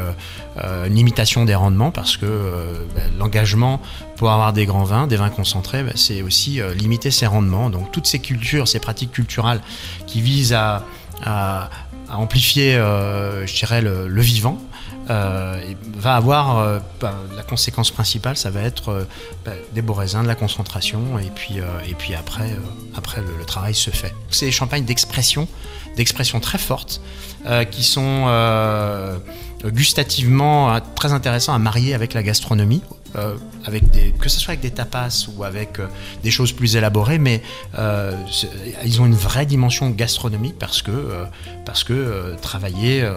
une 0.57 0.93
limitation 0.93 1.45
des 1.45 1.55
rendements, 1.55 1.91
parce 1.91 2.17
que 2.17 2.25
ben, 2.95 3.03
l'engagement 3.17 3.81
pour 4.17 4.31
avoir 4.31 4.51
des 4.51 4.65
grands 4.65 4.83
vins, 4.83 5.07
des 5.07 5.15
vins 5.15 5.29
concentrés, 5.29 5.83
ben, 5.83 5.93
c'est 5.95 6.21
aussi 6.21 6.61
limiter 6.77 7.11
ses 7.11 7.25
rendements. 7.25 7.69
Donc 7.69 7.91
toutes 7.91 8.07
ces 8.07 8.19
cultures, 8.19 8.67
ces 8.67 8.79
pratiques 8.79 9.11
culturelles 9.11 9.61
qui 10.07 10.21
visent 10.21 10.53
à, 10.53 10.83
à- 11.23 11.69
amplifier, 12.11 12.75
euh, 12.75 13.45
je 13.45 13.55
dirais, 13.55 13.81
le, 13.81 14.21
vivant, 14.21 14.57
euh, 15.09 15.59
va 15.95 16.15
avoir 16.15 16.57
euh, 16.59 16.79
bah, 16.99 17.13
la 17.35 17.43
conséquence 17.43 17.91
principale, 17.91 18.37
ça 18.37 18.49
va 18.49 18.61
être 18.61 19.07
bah, 19.45 19.51
des 19.73 19.81
beaux 19.81 19.93
raisins, 19.93 20.23
de 20.23 20.27
la 20.27 20.35
concentration, 20.35 21.19
et 21.19 21.31
puis, 21.33 21.57
et 21.87 21.93
puis 21.93 22.15
après, 22.15 22.55
après 22.95 23.21
le, 23.21 23.27
le 23.37 23.45
travail 23.45 23.75
se 23.75 23.89
fait. 23.89 24.13
C'est 24.29 24.45
des 24.45 24.51
champagnes 24.51 24.85
d'expression, 24.85 25.47
d'expression 25.95 26.39
très 26.39 26.57
forte, 26.57 27.01
qui 27.71 27.83
sont 27.83 28.27
gustativement 29.65 30.79
très 30.95 31.13
intéressants 31.13 31.53
à 31.53 31.59
marier 31.59 31.93
avec 31.93 32.13
la 32.13 32.23
gastronomie. 32.23 32.81
Que 34.19 34.29
ce 34.29 34.39
soit 34.39 34.51
avec 34.51 34.61
des 34.61 34.71
tapas 34.71 35.27
ou 35.35 35.43
avec 35.43 35.79
euh, 35.79 35.87
des 36.23 36.31
choses 36.31 36.51
plus 36.51 36.75
élaborées, 36.75 37.19
mais 37.19 37.41
euh, 37.77 38.13
ils 38.85 39.01
ont 39.01 39.05
une 39.05 39.15
vraie 39.15 39.45
dimension 39.45 39.89
gastronomique 39.89 40.57
parce 40.59 40.81
que, 40.81 40.91
euh, 40.91 41.25
parce 41.65 41.83
que 41.83 42.35
travailler, 42.41 43.07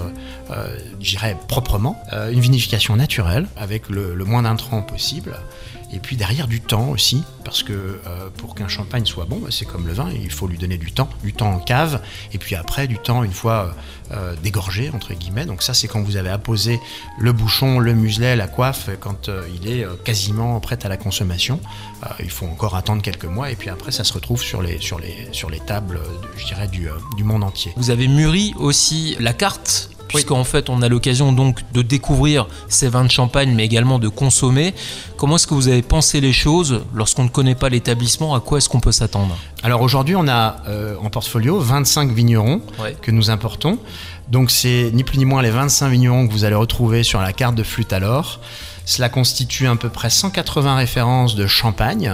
je 1.00 1.04
dirais 1.04 1.36
proprement, 1.48 2.02
une 2.12 2.40
vinification 2.40 2.96
naturelle 2.96 3.46
avec 3.56 3.88
le, 3.88 4.14
moins 4.24 4.42
d'intrants 4.42 4.82
possible. 4.82 5.36
Et 5.94 5.98
puis 5.98 6.16
derrière 6.16 6.48
du 6.48 6.60
temps 6.60 6.88
aussi, 6.88 7.22
parce 7.44 7.62
que 7.62 8.00
pour 8.38 8.54
qu'un 8.54 8.68
champagne 8.68 9.04
soit 9.04 9.26
bon, 9.26 9.42
c'est 9.50 9.66
comme 9.66 9.86
le 9.86 9.92
vin, 9.92 10.08
il 10.10 10.30
faut 10.30 10.46
lui 10.46 10.56
donner 10.58 10.78
du 10.78 10.92
temps, 10.92 11.08
du 11.22 11.32
temps 11.32 11.52
en 11.52 11.58
cave, 11.58 12.00
et 12.32 12.38
puis 12.38 12.54
après 12.54 12.86
du 12.86 12.98
temps 12.98 13.24
une 13.24 13.32
fois 13.32 13.74
dégorgé 14.42 14.90
entre 14.94 15.14
guillemets. 15.14 15.46
Donc 15.46 15.62
ça 15.62 15.72
c'est 15.74 15.88
quand 15.88 16.02
vous 16.02 16.16
avez 16.16 16.30
apposé 16.30 16.80
le 17.18 17.32
bouchon, 17.32 17.78
le 17.78 17.94
muselet, 17.94 18.36
la 18.36 18.48
coiffe, 18.48 18.90
quand 19.00 19.30
il 19.54 19.68
est 19.68 19.84
euh, 19.84 19.94
quasiment 20.42 20.60
prêt 20.60 20.78
à 20.84 20.88
la 20.88 20.96
consommation. 20.96 21.60
Euh, 22.04 22.08
il 22.20 22.30
faut 22.30 22.46
encore 22.46 22.74
attendre 22.76 23.02
quelques 23.02 23.24
mois, 23.26 23.50
et 23.50 23.56
puis 23.56 23.70
après 23.70 23.92
ça 23.92 24.04
se 24.04 24.12
retrouve 24.12 24.42
sur 24.42 24.62
les 24.62 24.78
sur 24.80 24.98
les 24.98 25.28
sur 25.32 25.50
les 25.50 25.60
tables, 25.60 26.00
je 26.36 26.46
dirais 26.46 26.68
du, 26.68 26.88
euh, 26.88 26.92
du 27.16 27.24
monde 27.24 27.44
entier. 27.44 27.72
Vous 27.76 27.90
avez 27.90 28.08
mûri 28.08 28.54
aussi 28.58 29.16
la 29.20 29.32
carte 29.32 29.88
puisqu'en 30.08 30.44
fait 30.44 30.68
on 30.68 30.82
a 30.82 30.88
l'occasion 30.90 31.32
donc 31.32 31.60
de 31.72 31.80
découvrir 31.80 32.46
ces 32.68 32.88
vins 32.90 33.04
de 33.04 33.10
champagne 33.10 33.54
mais 33.54 33.64
également 33.64 33.98
de 33.98 34.08
consommer. 34.08 34.74
Comment 35.16 35.36
est-ce 35.36 35.46
que 35.46 35.54
vous 35.54 35.68
avez 35.68 35.80
pensé 35.82 36.20
les 36.20 36.32
choses 36.34 36.82
lorsqu'on 36.94 37.24
ne 37.24 37.28
connaît 37.30 37.54
pas 37.54 37.70
l'établissement? 37.70 38.34
À 38.34 38.40
quoi 38.40 38.58
est-ce 38.58 38.68
qu'on 38.68 38.80
peut 38.80 38.92
s'attendre? 38.92 39.38
Alors 39.62 39.80
aujourd'hui, 39.80 40.14
on 40.16 40.28
a 40.28 40.56
euh, 40.68 40.96
en 41.02 41.08
portfolio 41.08 41.58
25 41.60 42.10
vignerons 42.10 42.60
Ouais. 42.78 42.94
que 43.00 43.10
nous 43.10 43.30
importons. 43.30 43.78
Donc 44.28 44.50
c'est 44.50 44.90
ni 44.92 45.02
plus 45.04 45.18
ni 45.18 45.24
moins 45.24 45.40
les 45.42 45.50
25 45.50 45.88
vignerons 45.88 46.26
que 46.26 46.32
vous 46.32 46.44
allez 46.44 46.54
retrouver 46.56 47.04
sur 47.04 47.20
la 47.20 47.32
carte 47.32 47.54
de 47.54 47.62
flûte 47.62 47.92
alors. 47.94 48.40
Cela 48.84 49.08
constitue 49.08 49.66
à 49.66 49.76
peu 49.76 49.88
près 49.88 50.10
180 50.10 50.76
références 50.76 51.34
de 51.34 51.46
champagne, 51.46 52.12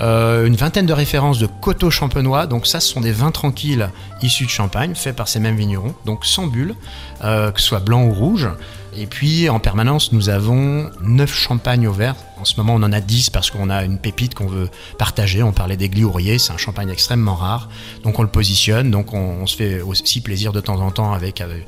euh, 0.00 0.46
une 0.46 0.56
vingtaine 0.56 0.86
de 0.86 0.92
références 0.92 1.38
de 1.38 1.46
coteaux 1.46 1.90
champenois. 1.90 2.46
Donc 2.46 2.66
ça, 2.66 2.80
ce 2.80 2.88
sont 2.88 3.00
des 3.00 3.12
vins 3.12 3.30
tranquilles 3.30 3.90
issus 4.22 4.44
de 4.44 4.50
champagne, 4.50 4.94
faits 4.94 5.14
par 5.14 5.28
ces 5.28 5.38
mêmes 5.38 5.56
vignerons, 5.56 5.94
donc 6.04 6.24
sans 6.24 6.46
bulles, 6.46 6.74
euh, 7.22 7.50
que 7.50 7.60
ce 7.60 7.66
soit 7.66 7.80
blanc 7.80 8.04
ou 8.04 8.12
rouge. 8.12 8.48
Et 8.96 9.06
puis 9.06 9.48
en 9.48 9.58
permanence, 9.58 10.12
nous 10.12 10.28
avons 10.28 10.88
9 11.02 11.32
champagnes 11.32 11.88
au 11.88 11.92
verre. 11.92 12.14
En 12.40 12.44
ce 12.44 12.56
moment, 12.58 12.74
on 12.74 12.82
en 12.82 12.92
a 12.92 13.00
10 13.00 13.30
parce 13.30 13.50
qu'on 13.50 13.68
a 13.68 13.82
une 13.84 13.98
pépite 13.98 14.34
qu'on 14.34 14.46
veut 14.46 14.68
partager. 14.98 15.42
On 15.42 15.52
parlait 15.52 15.76
des 15.76 15.88
gliouriers, 15.88 16.38
c'est 16.38 16.52
un 16.52 16.58
champagne 16.58 16.90
extrêmement 16.90 17.34
rare. 17.34 17.68
Donc 18.04 18.20
on 18.20 18.22
le 18.22 18.28
positionne, 18.28 18.92
donc 18.92 19.12
on, 19.12 19.46
se 19.46 19.56
fait 19.56 19.80
aussi 19.80 20.20
plaisir 20.20 20.52
de 20.52 20.60
temps 20.60 20.80
en 20.80 20.90
temps 20.92 21.12
avec, 21.12 21.40
euh, 21.40 21.58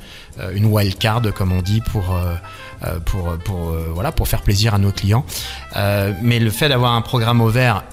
une 0.53 0.65
wild 0.65 0.97
card, 0.97 1.21
comme 1.33 1.51
on 1.51 1.61
dit, 1.61 1.81
pour, 1.81 2.15
pour, 3.05 3.37
pour, 3.39 3.73
voilà, 3.93 4.11
pour 4.11 4.27
faire 4.27 4.43
plaisir 4.43 4.75
à 4.75 4.77
nos 4.77 4.91
clients. 4.91 5.25
Mais 6.21 6.39
le 6.39 6.51
fait 6.51 6.69
d'avoir 6.69 6.93
un 6.93 7.01
programme 7.01 7.41
au 7.41 7.49
verre 7.49 7.83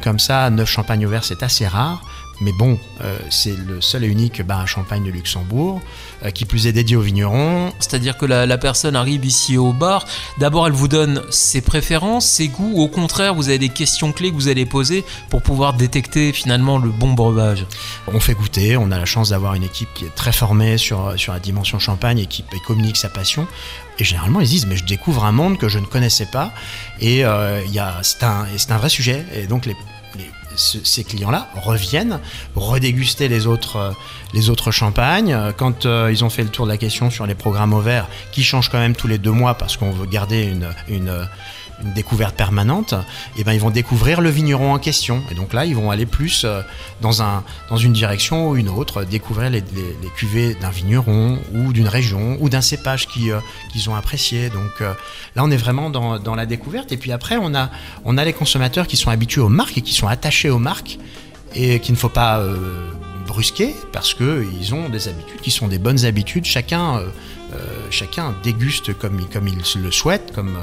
comme 0.00 0.18
ça, 0.18 0.50
9 0.50 0.68
champagnes 0.68 1.06
au 1.06 1.08
verre, 1.08 1.24
c'est 1.24 1.42
assez 1.42 1.66
rare 1.66 2.00
Mais 2.42 2.52
bon, 2.52 2.78
euh, 3.00 3.16
c'est 3.30 3.56
le 3.56 3.80
seul 3.80 4.04
et 4.04 4.08
unique 4.08 4.42
bar 4.42 4.60
à 4.60 4.66
champagne 4.66 5.02
de 5.04 5.10
Luxembourg, 5.10 5.80
euh, 6.22 6.30
qui 6.30 6.44
plus 6.44 6.66
est 6.66 6.72
dédié 6.72 6.94
aux 6.94 7.00
vignerons. 7.00 7.72
C'est-à-dire 7.78 8.18
que 8.18 8.26
la, 8.26 8.44
la 8.44 8.58
personne 8.58 8.94
arrive 8.94 9.24
ici 9.24 9.56
au 9.56 9.72
bar, 9.72 10.04
d'abord 10.38 10.66
elle 10.66 10.74
vous 10.74 10.86
donne 10.88 11.22
ses 11.30 11.62
préférences, 11.62 12.26
ses 12.26 12.48
goûts, 12.48 12.74
au 12.76 12.88
contraire 12.88 13.34
vous 13.34 13.48
avez 13.48 13.58
des 13.58 13.70
questions 13.70 14.12
clés 14.12 14.30
que 14.30 14.34
vous 14.34 14.48
allez 14.48 14.66
poser 14.66 15.02
pour 15.30 15.40
pouvoir 15.40 15.72
détecter 15.72 16.32
finalement 16.34 16.78
le 16.78 16.90
bon 16.90 17.14
breuvage. 17.14 17.64
On 18.06 18.20
fait 18.20 18.34
goûter, 18.34 18.76
on 18.76 18.90
a 18.90 18.98
la 18.98 19.06
chance 19.06 19.30
d'avoir 19.30 19.54
une 19.54 19.62
équipe 19.64 19.88
qui 19.94 20.04
est 20.04 20.14
très 20.14 20.32
formée 20.32 20.76
sur, 20.76 21.14
sur 21.16 21.32
la 21.32 21.40
dimension 21.40 21.78
champagne 21.78 22.18
et 22.18 22.26
qui 22.26 22.44
et 22.54 22.60
communique 22.66 22.96
sa 22.98 23.08
passion. 23.08 23.46
Et 23.98 24.04
généralement, 24.04 24.40
ils 24.40 24.46
se 24.46 24.50
disent, 24.52 24.66
mais 24.66 24.76
je 24.76 24.84
découvre 24.84 25.24
un 25.24 25.32
monde 25.32 25.56
que 25.56 25.70
je 25.70 25.78
ne 25.78 25.86
connaissais 25.86 26.26
pas. 26.26 26.52
Et 27.00 27.24
euh, 27.24 27.62
il 27.66 27.72
y 27.72 27.78
a- 27.78 27.94
c'est 28.02 28.22
un, 28.24 28.44
et 28.54 28.58
c'est 28.58 28.70
un 28.72 28.76
vrai 28.76 28.90
sujet. 28.90 29.24
Et 29.34 29.46
donc, 29.46 29.64
les- 29.64 29.74
ce- 30.56 30.84
ces 30.84 31.04
clients-là 31.04 31.48
reviennent 31.54 32.18
redéguster 32.54 33.28
les 33.28 33.46
autres, 33.46 33.76
euh, 33.76 33.90
les 34.34 34.50
autres 34.50 34.70
champagnes. 34.70 35.32
Euh, 35.32 35.52
Quand 35.56 35.86
euh, 35.86 36.10
ils 36.12 36.24
ont 36.24 36.30
fait 36.30 36.42
le 36.42 36.48
tour 36.50 36.66
de 36.66 36.70
la 36.70 36.76
question 36.76 37.10
sur 37.10 37.26
les 37.26 37.34
programmes 37.34 37.72
au 37.72 37.80
vert, 37.80 38.08
qui 38.32 38.42
changent 38.42 38.68
quand 38.68 38.78
même 38.78 38.94
tous 38.96 39.08
les 39.08 39.18
deux 39.18 39.30
mois 39.30 39.54
parce 39.54 39.76
qu'on 39.76 39.90
veut 39.90 40.06
garder 40.06 40.42
une, 40.44 40.68
une 41.84 41.92
découverte 41.92 42.34
permanente, 42.36 42.94
et 43.36 43.44
ben 43.44 43.52
ils 43.52 43.60
vont 43.60 43.70
découvrir 43.70 44.20
le 44.22 44.30
vigneron 44.30 44.72
en 44.72 44.78
question. 44.78 45.22
Et 45.30 45.34
donc 45.34 45.52
là, 45.52 45.66
ils 45.66 45.74
vont 45.76 45.90
aller 45.90 46.06
plus 46.06 46.44
euh, 46.44 46.62
dans, 47.02 47.22
un, 47.22 47.44
dans 47.68 47.76
une 47.76 47.92
direction 47.92 48.48
ou 48.48 48.56
une 48.56 48.68
autre, 48.70 49.04
découvrir 49.04 49.50
les, 49.50 49.60
les- 49.60 50.08
cuvées 50.16 50.54
d'un 50.54 50.70
vigneron 50.70 51.38
ou 51.52 51.72
d'une 51.74 51.88
région 51.88 52.38
ou 52.40 52.48
d'un 52.48 52.62
cépage 52.62 53.06
euh, 53.18 53.40
qu'ils 53.72 53.90
ont 53.90 53.94
apprécié. 53.94 54.48
Donc 54.48 54.80
euh, 54.80 54.94
là, 55.34 55.44
on 55.44 55.50
est 55.50 55.56
vraiment 55.58 55.90
dans, 55.90 56.18
dans 56.18 56.34
la 56.34 56.46
découverte. 56.46 56.92
Et 56.92 56.96
puis 56.96 57.12
après, 57.12 57.36
on 57.36 57.54
a, 57.54 57.70
on 58.06 58.16
a 58.16 58.24
les 58.24 58.32
consommateurs 58.32 58.86
qui 58.86 58.96
sont 58.96 59.10
habitués 59.10 59.42
aux 59.42 59.50
marques 59.50 59.76
et 59.76 59.82
qui 59.82 59.92
sont 59.92 60.08
attachés 60.08 60.48
aux 60.48 60.58
marques 60.58 60.98
et 61.54 61.80
qu'il 61.80 61.94
ne 61.94 61.98
faut 61.98 62.08
pas 62.08 62.42
brusquer 63.26 63.74
parce 63.92 64.14
qu'ils 64.14 64.74
ont 64.74 64.88
des 64.88 65.08
habitudes 65.08 65.40
qui 65.42 65.50
sont 65.50 65.68
des 65.68 65.78
bonnes 65.78 66.04
habitudes. 66.04 66.44
Chacun, 66.44 67.02
chacun 67.90 68.34
déguste 68.42 68.94
comme, 68.98 69.20
il- 69.20 69.26
comme 69.26 69.48
il 69.48 69.58
le 69.82 69.90
souhaite, 69.90 70.32
comme 70.34 70.56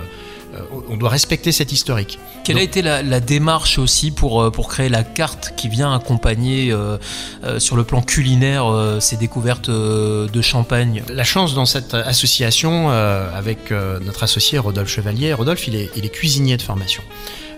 on 0.89 0.98
doit 0.98 1.10
respecter 1.10 1.51
cet 1.51 1.72
historique. 1.72 2.19
Quelle 2.43 2.57
a 2.57 2.62
été 2.62 2.81
la, 2.81 3.01
la 3.01 3.19
démarche 3.19 3.79
aussi 3.79 4.12
pour, 4.12 4.41
euh, 4.41 4.51
pour 4.51 4.67
créer 4.67 4.89
la 4.89 5.03
carte 5.03 5.53
qui 5.55 5.69
vient 5.69 5.93
accompagner 5.93 6.72
euh, 6.72 6.98
euh, 7.43 7.60
sur 7.60 7.75
le 7.75 7.83
plan 7.83 8.01
culinaire 8.01 8.65
euh, 8.65 9.00
ces 9.00 9.17
découvertes 9.17 9.69
euh, 9.69 10.27
de 10.27 10.41
champagne? 10.41 11.03
La 11.10 11.24
chance 11.24 11.53
dans 11.53 11.65
cette 11.65 11.93
association 11.93 12.91
euh, 12.91 13.29
avec 13.36 13.72
euh, 13.72 14.00
notre 14.00 14.24
associé 14.24 14.60
Rodolphe 14.60 14.89
Chevalier, 14.89 15.33
Rodolphe 15.33 15.67
il 15.67 15.75
est, 15.75 15.89
il 15.95 16.05
est 16.05 16.10
cuisinier 16.10 16.57
de 16.57 16.62
formation. 16.62 17.03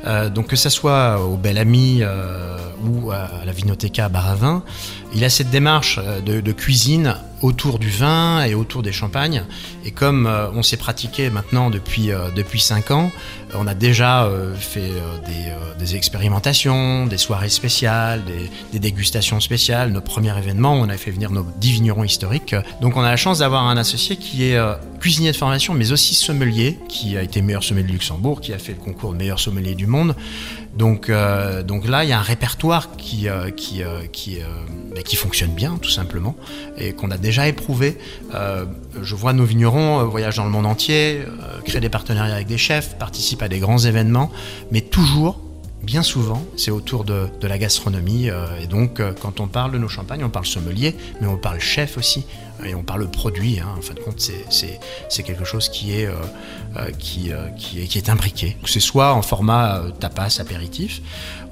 Euh, 0.05 0.29
donc 0.29 0.47
que 0.47 0.55
ça 0.55 0.69
soit 0.69 1.19
au 1.19 1.35
Bel 1.35 1.57
Ami 1.57 1.99
euh, 2.01 2.57
ou 2.85 3.11
à 3.11 3.27
la 3.43 3.51
Vinoteca 3.51 4.05
à 4.05 4.09
Baravin, 4.09 4.63
il 5.15 5.23
a 5.23 5.29
cette 5.29 5.49
démarche 5.49 5.97
euh, 6.03 6.19
de, 6.19 6.51
cuisine 6.51 7.15
autour 7.41 7.79
du 7.79 7.89
vin 7.89 8.43
et 8.43 8.53
autour 8.53 8.83
des 8.83 8.91
champagnes. 8.91 9.43
Et 9.85 9.91
comme 9.91 10.27
euh, 10.27 10.49
on 10.53 10.61
s'est 10.61 10.77
pratiqué 10.77 11.29
maintenant 11.29 11.69
depuis 11.69 12.11
euh, 12.11 12.29
depuis 12.35 12.59
cinq 12.59 12.91
ans, 12.91 13.11
on 13.53 13.65
a 13.67 13.73
déjà 13.73 14.29
fait 14.57 14.91
des, 15.79 15.95
expérimentations, 15.95 17.05
des 17.05 17.17
soirées 17.17 17.47
spéciales, 17.47 18.21
des, 18.73 18.79
dégustations 18.79 19.39
spéciales. 19.39 19.91
Notre 19.93 20.07
premier 20.07 20.37
événement, 20.37 20.73
on 20.73 20.89
a 20.89 20.97
fait 20.97 21.11
venir 21.11 21.31
nos 21.31 21.45
10 21.61 21.71
vignerons 21.71 22.03
historiques. 22.03 22.55
Donc 22.81 22.97
on 22.97 23.01
a 23.01 23.09
la 23.09 23.15
chance 23.15 23.39
d'avoir 23.39 23.65
un 23.67 23.77
associé 23.77 24.17
qui 24.17 24.43
est 24.43 24.59
cuisinier 24.99 25.31
de 25.31 25.37
formation, 25.37 25.73
mais 25.73 25.93
aussi 25.93 26.15
sommelier, 26.15 26.77
qui 26.89 27.15
a 27.15 27.21
été 27.21 27.41
meilleur 27.41 27.63
sommelier 27.63 27.87
de 27.87 27.93
Luxembourg, 27.93 28.41
qui 28.41 28.51
a 28.51 28.57
fait 28.57 28.73
le 28.73 28.79
concours 28.79 29.13
de 29.13 29.17
meilleur 29.19 29.39
sommelier 29.39 29.75
du 29.75 29.87
monde. 29.87 30.15
Donc, 30.75 31.09
donc 31.65 31.87
là, 31.87 32.03
il 32.03 32.09
y 32.09 32.13
a 32.13 32.19
un 32.19 32.23
répertoire 32.23 32.97
qui, 32.97 33.27
qui, 33.55 33.83
qui, 34.11 34.39
bah, 34.95 35.03
qui 35.03 35.17
fonctionne 35.17 35.51
bien, 35.51 35.77
tout 35.81 35.89
simplement, 35.89 36.37
et 36.77 36.93
qu'on 36.93 37.11
a 37.11 37.17
déjà 37.17 37.49
éprouvé. 37.49 37.97
Euh, 38.33 38.63
je 39.01 39.13
vois 39.13 39.33
nos 39.33 39.43
vignerons 39.43 39.99
euh, 39.99 40.03
voyagent 40.05 40.37
dans 40.37 40.45
le 40.45 40.51
monde 40.51 40.65
entier, 40.65 41.19
euh, 41.19 41.61
créent 41.65 41.81
des 41.81 41.89
partenariats 41.89 42.35
avec 42.35 42.47
des 42.47 42.57
chefs, 42.57 42.97
participent 42.97 43.41
à 43.41 43.49
des 43.49 43.59
grands 43.59 43.79
événements, 43.79 44.31
mais 44.71 44.79
toujours, 44.79 45.41
bien 45.85 46.03
souvent, 46.03 46.43
c'est 46.57 46.71
autour 46.71 47.03
de, 47.05 47.27
de 47.39 47.47
la 47.47 47.57
gastronomie. 47.57 48.29
euh, 48.29 48.45
et 48.61 48.67
donc, 48.67 48.99
euh, 48.99 49.13
quand 49.21 49.39
on 49.39 49.47
parle 49.47 49.71
de 49.71 49.77
nos 49.77 49.87
champagnes, 49.87 50.23
on 50.23 50.29
parle 50.29 50.45
sommelier, 50.45 50.95
mais 51.21 51.27
on 51.27 51.37
parle 51.37 51.59
chef 51.59 51.97
aussi, 51.97 52.25
et 52.65 52.73
on 52.75 52.83
parle 52.83 53.09
produit. 53.09 53.59
Hein, 53.59 53.67
en 53.77 53.81
fin 53.81 53.93
de 53.93 53.99
compte, 53.99 54.19
c'est- 54.19 55.23
quelque 55.23 55.45
chose 55.45 55.69
qui 55.69 55.93
est, 55.99 56.05
euh, 56.07 56.13
euh, 56.77 56.89
qui, 56.99 57.31
euh, 57.31 57.47
qui, 57.57 57.81
est, 57.81 57.85
qui 57.85 57.97
est 57.97 58.09
imbriqué. 58.09 58.57
C'est 58.65 58.79
soit 58.79 59.13
en 59.13 59.21
format 59.21 59.77
euh, 59.77 59.89
tapas, 59.91 60.37
apéritif, 60.39 61.01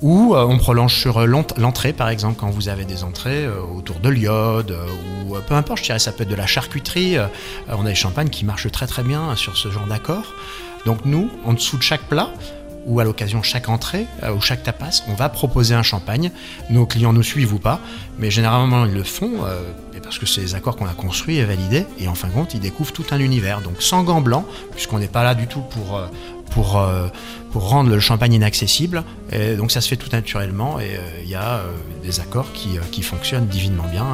ou 0.01 0.35
euh, 0.35 0.43
on 0.45 0.57
prolonge 0.57 0.95
sur 0.99 1.19
euh, 1.21 1.25
l'ent- 1.25 1.47
l'entrée, 1.57 1.93
par 1.93 2.09
exemple, 2.09 2.35
quand 2.39 2.49
vous 2.49 2.67
avez 2.69 2.85
des 2.85 3.03
entrées 3.03 3.45
euh, 3.45 3.61
autour 3.77 3.99
de 3.99 4.09
l'iode, 4.09 4.71
euh, 4.71 4.85
ou 5.27 5.35
euh, 5.35 5.39
peu 5.41 5.53
importe, 5.55 5.79
je 5.79 5.85
dirais, 5.85 5.99
ça 5.99 6.11
peut 6.11 6.23
être 6.23 6.29
de 6.29 6.35
la 6.35 6.47
charcuterie. 6.47 7.17
euh, 7.17 7.27
on 7.69 7.85
a 7.85 7.89
des 7.89 7.95
champagnes 7.95 8.29
qui 8.29 8.45
marchent 8.45 8.71
très 8.71 8.87
très 8.87 9.03
bien 9.03 9.35
sur 9.35 9.57
ce 9.57 9.69
genre 9.71 9.87
d'accord. 9.87 10.33
Donc 10.85 11.05
nous, 11.05 11.29
en 11.45 11.53
dessous 11.53 11.77
de 11.77 11.83
chaque 11.83 12.03
plat, 12.09 12.29
ou 12.85 12.99
à 12.99 13.03
l'occasion 13.03 13.43
chaque 13.43 13.69
entrée 13.69 14.07
euh, 14.23 14.33
ou 14.33 14.41
chaque 14.41 14.63
tapas, 14.63 15.03
on 15.07 15.13
va 15.13 15.29
proposer 15.29 15.73
un 15.73 15.83
champagne. 15.83 16.31
Nos 16.69 16.85
clients 16.85 17.13
nous 17.13 17.23
suivent 17.23 17.53
ou 17.53 17.59
pas, 17.59 17.79
mais 18.19 18.31
généralement 18.31 18.85
ils 18.85 18.93
le 18.93 19.03
font 19.03 19.45
euh, 19.45 19.61
parce 20.01 20.19
que 20.19 20.25
c'est 20.25 20.41
des 20.41 20.55
accords 20.55 20.75
qu'on 20.75 20.87
a 20.87 20.93
construits 20.93 21.37
et 21.37 21.45
validés. 21.45 21.85
Et 21.99 22.07
en 22.07 22.15
fin 22.15 22.27
de 22.27 22.33
compte, 22.33 22.53
ils 22.53 22.59
découvrent 22.59 22.91
tout 22.91 23.05
un 23.11 23.19
univers. 23.19 23.61
Donc 23.61 23.81
sans 23.81 24.03
gants 24.03 24.21
blancs, 24.21 24.45
puisqu'on 24.71 24.99
n'est 24.99 25.07
pas 25.07 25.23
là 25.23 25.33
du 25.35 25.47
tout 25.47 25.61
pour 25.61 25.97
euh, 25.97 26.07
pour 26.51 26.85
pour 27.51 27.69
rendre 27.69 27.89
le 27.89 27.99
champagne 27.99 28.33
inaccessible. 28.33 29.03
Et 29.31 29.55
donc 29.55 29.71
ça 29.71 29.81
se 29.81 29.87
fait 29.87 29.95
tout 29.95 30.09
naturellement 30.11 30.79
et 30.79 30.99
il 31.23 31.29
y 31.29 31.33
a 31.33 31.61
des 32.03 32.19
accords 32.19 32.53
qui, 32.53 32.77
qui 32.91 33.01
fonctionnent 33.01 33.47
divinement 33.47 33.87
bien 33.91 34.13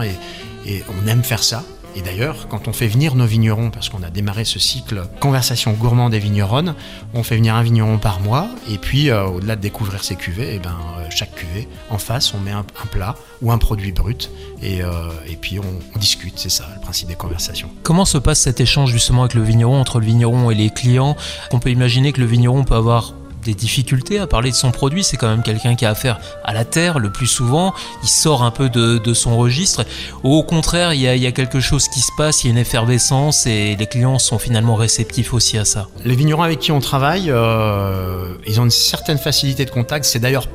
et 0.66 0.84
on 0.88 1.08
aime 1.08 1.22
faire 1.22 1.44
ça. 1.44 1.66
Et 1.96 2.02
d'ailleurs, 2.02 2.48
quand 2.50 2.68
on 2.68 2.74
fait 2.74 2.88
venir 2.88 3.16
nos 3.16 3.26
vignerons, 3.26 3.72
parce 3.72 3.90
qu'on 3.90 4.04
a 4.04 4.10
démarré 4.10 4.46
ce 4.46 4.60
cycle 4.60 5.04
conversation 5.20 5.74
gourmand 5.74 6.10
des 6.10 6.20
vigneronnes, 6.20 6.76
on 7.14 7.24
fait 7.24 7.36
venir 7.36 7.56
un 7.56 7.64
vigneron 7.64 7.98
par 7.98 8.20
mois, 8.20 8.48
et 8.70 8.78
puis 8.78 9.10
euh, 9.10 9.26
au-delà 9.26 9.56
de 9.56 9.62
découvrir 9.62 10.04
ses 10.04 10.16
cuvées, 10.16 10.56
et 10.56 10.60
ben, 10.60 10.76
euh, 10.98 11.06
chaque 11.10 11.34
cuvée, 11.34 11.68
en 11.90 11.98
face, 11.98 12.34
on 12.34 12.40
met 12.40 12.52
un, 12.52 12.66
plat 12.92 13.16
ou 13.42 13.52
un 13.52 13.58
produit 13.58 13.92
brut, 13.92 14.30
et, 14.62 14.82
euh, 14.82 15.10
puis 15.42 15.60
on 15.60 16.00
discute, 16.00 16.34
c'est 16.38 16.50
ça 16.50 16.68
le 16.76 16.82
principe 16.82 17.08
des 17.08 17.16
conversations. 17.16 17.70
Comment 17.84 18.06
se 18.06 18.18
passe 18.18 18.42
cet 18.42 18.60
échange 18.60 18.92
justement 18.92 19.24
avec 19.24 19.34
le 19.34 19.44
vigneron, 19.44 19.80
entre 19.80 20.00
le 20.00 20.06
vigneron 20.06 20.52
et 20.52 20.56
les 20.56 20.70
clients? 20.70 21.16
On 21.52 21.60
peut 21.60 21.72
imaginer 21.72 22.12
que 22.12 22.20
le 22.20 22.28
vigneron 22.28 22.64
peut 22.64 22.76
avoir 22.76 23.14
des 23.44 23.54
difficultés 23.54 24.20
à 24.20 24.28
parler 24.28 24.52
de 24.52 24.56
son 24.56 24.72
produit, 24.72 25.04
c'est 25.04 25.18
quand 25.18 25.30
même 25.30 25.44
quelqu'un 25.44 25.76
qui 25.76 25.86
a 25.86 25.90
affaire 25.90 26.20
à 26.44 26.54
la 26.54 26.66
terre 26.66 27.00
le 27.00 27.12
plus 27.12 27.28
souvent, 27.28 27.74
il 28.04 28.10
sort 28.10 28.44
un 28.44 28.52
peu 28.52 28.70
de, 28.70 28.98
de 28.98 29.14
son 29.14 29.38
registre, 29.38 29.86
au 30.24 30.44
contraire 30.44 30.94
il 30.94 31.02
y, 31.02 31.08
a, 31.08 31.16
il 31.16 31.22
y 31.22 31.28
a 31.28 31.32
quelque 31.32 31.60
chose 31.60 31.88
qui 31.88 32.00
se 32.00 32.12
passe, 32.18 32.44
il 32.44 32.48
y 32.48 32.50
a 32.50 32.54
une 32.54 32.58
effervescence 32.58 33.46
et 33.46 33.76
les 33.76 33.88
clients 33.88 34.20
sont 34.20 34.40
finalement 34.40 34.76
réceptifs 34.76 35.34
aussi 35.34 35.58
à 35.58 35.66
ça. 35.66 35.88
Les 36.06 36.16
vignerons 36.16 36.44
avec 36.44 36.60
qui 36.60 36.72
on 36.72 36.80
travaille, 36.80 37.30
euh, 37.30 38.34
ils 38.48 38.60
ont 38.60 38.66
une 38.66 38.72
certaine 38.72 39.18
facilité 39.18 39.66
de 39.66 39.72
contact. 39.72 40.06
C'est 40.06 40.20
d'ailleurs 40.20 40.48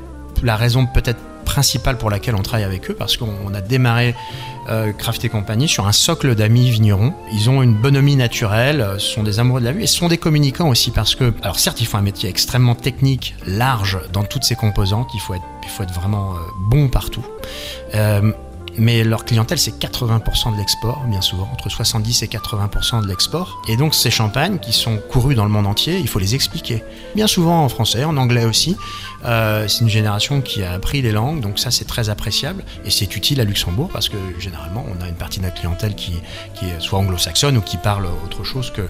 la 0.42 0.56
raison 0.56 0.86
peut-être 0.86 1.20
principale 1.44 1.98
pour 1.98 2.10
laquelle 2.10 2.34
on 2.34 2.42
travaille 2.42 2.64
avec 2.64 2.90
eux, 2.90 2.94
parce 2.94 3.16
qu'on 3.16 3.32
on 3.44 3.54
a 3.54 3.60
démarré 3.60 4.14
euh, 4.68 4.92
Craft 4.92 5.24
et 5.24 5.28
compagnie 5.28 5.68
sur 5.68 5.86
un 5.86 5.92
socle 5.92 6.34
d'amis 6.34 6.70
vignerons. 6.70 7.12
Ils 7.32 7.50
ont 7.50 7.62
une 7.62 7.74
bonhomie 7.74 8.16
naturelle, 8.16 8.80
euh, 8.80 8.98
ce 8.98 9.14
sont 9.14 9.22
des 9.22 9.38
amoureux 9.38 9.60
de 9.60 9.66
la 9.66 9.72
vue 9.72 9.82
et 9.82 9.86
ce 9.86 9.96
sont 9.96 10.08
des 10.08 10.18
communicants 10.18 10.68
aussi 10.68 10.90
parce 10.90 11.14
que, 11.14 11.32
alors 11.42 11.58
certes, 11.58 11.80
il 11.80 11.86
faut 11.86 11.98
un 11.98 12.02
métier 12.02 12.28
extrêmement 12.28 12.74
technique, 12.74 13.34
large 13.46 13.98
dans 14.12 14.24
toutes 14.24 14.44
ses 14.44 14.54
composantes, 14.54 15.08
il 15.14 15.20
faut 15.20 15.34
être, 15.34 15.44
il 15.62 15.68
faut 15.68 15.82
être 15.82 15.94
vraiment 15.94 16.32
euh, 16.32 16.38
bon 16.58 16.88
partout. 16.88 17.24
Euh, 17.94 18.32
mais 18.78 19.04
leur 19.04 19.24
clientèle, 19.24 19.58
c'est 19.58 19.78
80% 19.78 20.52
de 20.52 20.58
l'export, 20.58 21.02
bien 21.06 21.20
souvent, 21.20 21.48
entre 21.52 21.68
70 21.68 22.22
et 22.22 22.26
80% 22.26 23.02
de 23.02 23.08
l'export. 23.08 23.62
Et 23.68 23.76
donc 23.76 23.94
ces 23.94 24.10
champagnes 24.10 24.58
qui 24.58 24.72
sont 24.72 24.98
courus 24.98 25.36
dans 25.36 25.44
le 25.44 25.50
monde 25.50 25.66
entier, 25.66 25.98
il 25.98 26.08
faut 26.08 26.18
les 26.18 26.34
expliquer. 26.34 26.82
Bien 27.14 27.26
souvent 27.26 27.64
en 27.64 27.68
français, 27.68 28.04
en 28.04 28.16
anglais 28.16 28.44
aussi. 28.44 28.76
Euh, 29.24 29.66
c'est 29.68 29.80
une 29.80 29.88
génération 29.88 30.40
qui 30.42 30.62
a 30.62 30.72
appris 30.72 31.00
les 31.00 31.12
langues, 31.12 31.40
donc 31.40 31.58
ça 31.58 31.70
c'est 31.70 31.86
très 31.86 32.10
appréciable. 32.10 32.64
Et 32.84 32.90
c'est 32.90 33.16
utile 33.16 33.40
à 33.40 33.44
Luxembourg 33.44 33.88
parce 33.92 34.08
que 34.08 34.16
généralement 34.38 34.84
on 34.88 35.02
a 35.02 35.08
une 35.08 35.14
partie 35.14 35.38
de 35.38 35.44
notre 35.44 35.56
clientèle 35.56 35.94
qui, 35.94 36.14
qui 36.54 36.66
est 36.66 36.80
soit 36.80 36.98
anglo-saxonne 36.98 37.56
ou 37.56 37.60
qui 37.60 37.76
parle 37.76 38.06
autre 38.24 38.44
chose 38.44 38.70
que, 38.70 38.82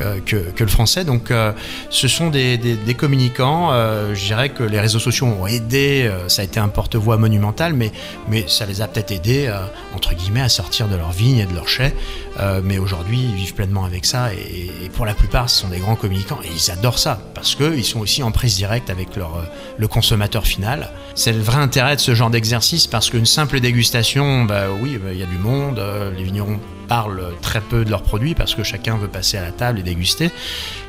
euh, 0.00 0.18
que, 0.24 0.64
le 0.64 0.70
français. 0.70 1.04
Donc 1.04 1.30
euh, 1.30 1.52
ce 1.90 2.08
sont 2.08 2.30
des, 2.30 2.58
des, 2.58 2.74
des 2.74 2.94
communicants. 2.94 3.70
Je 4.12 4.24
dirais 4.24 4.48
que 4.48 4.62
les 4.62 4.80
réseaux 4.80 4.98
sociaux 4.98 5.26
ont 5.26 5.46
aidé, 5.46 6.10
ça 6.28 6.42
a 6.42 6.44
été 6.44 6.58
un 6.58 6.68
porte-voix 6.68 7.16
monumental, 7.16 7.72
mais, 7.72 7.92
mais 8.28 8.44
ça 8.48 8.66
les 8.66 8.80
a 8.80 8.88
peut-être 8.88 9.12
aidés, 9.12 9.25
euh, 9.28 9.58
entre 9.94 10.14
guillemets, 10.14 10.42
à 10.42 10.48
sortir 10.48 10.88
de 10.88 10.96
leur 10.96 11.12
vigne 11.12 11.38
et 11.38 11.46
de 11.46 11.54
leur 11.54 11.68
chai. 11.68 11.94
Euh, 12.38 12.60
mais 12.62 12.78
aujourd'hui, 12.78 13.20
ils 13.20 13.34
vivent 13.34 13.54
pleinement 13.54 13.84
avec 13.84 14.04
ça 14.04 14.32
et, 14.32 14.88
pour 14.94 15.06
la 15.06 15.14
plupart, 15.14 15.50
ce 15.50 15.60
sont 15.62 15.68
des 15.68 15.78
grands 15.78 15.96
communicants 15.96 16.38
et 16.44 16.48
ils 16.54 16.70
adorent 16.70 16.98
ça 16.98 17.20
parce 17.34 17.54
qu'ils 17.54 17.84
sont 17.84 18.00
aussi 18.00 18.22
en 18.22 18.30
prise 18.30 18.56
directe 18.56 18.90
avec 18.90 19.16
leur, 19.16 19.36
euh, 19.36 19.42
le 19.78 19.88
consommateur 19.88 20.46
final. 20.46 20.90
C'est 21.14 21.32
le 21.32 21.40
vrai 21.40 21.58
intérêt 21.58 21.96
de 21.96 22.00
ce 22.00 22.14
genre 22.14 22.30
d'exercice 22.30 22.86
parce 22.86 23.10
qu'une 23.10 23.26
simple 23.26 23.60
dégustation, 23.60 24.44
bah 24.44 24.64
oui, 24.80 24.92
il 24.92 24.98
bah, 24.98 25.12
y 25.12 25.22
a 25.22 25.26
du 25.26 25.38
monde, 25.38 25.80
les 26.16 26.22
vignerons 26.22 26.58
parlent 26.88 27.32
très 27.42 27.60
peu 27.60 27.84
de 27.84 27.90
leurs 27.90 28.02
produits 28.02 28.34
parce 28.34 28.54
que 28.54 28.62
chacun 28.62 28.96
veut 28.96 29.08
passer 29.08 29.38
à 29.38 29.42
la 29.42 29.50
table 29.50 29.80
et 29.80 29.82
déguster. 29.82 30.30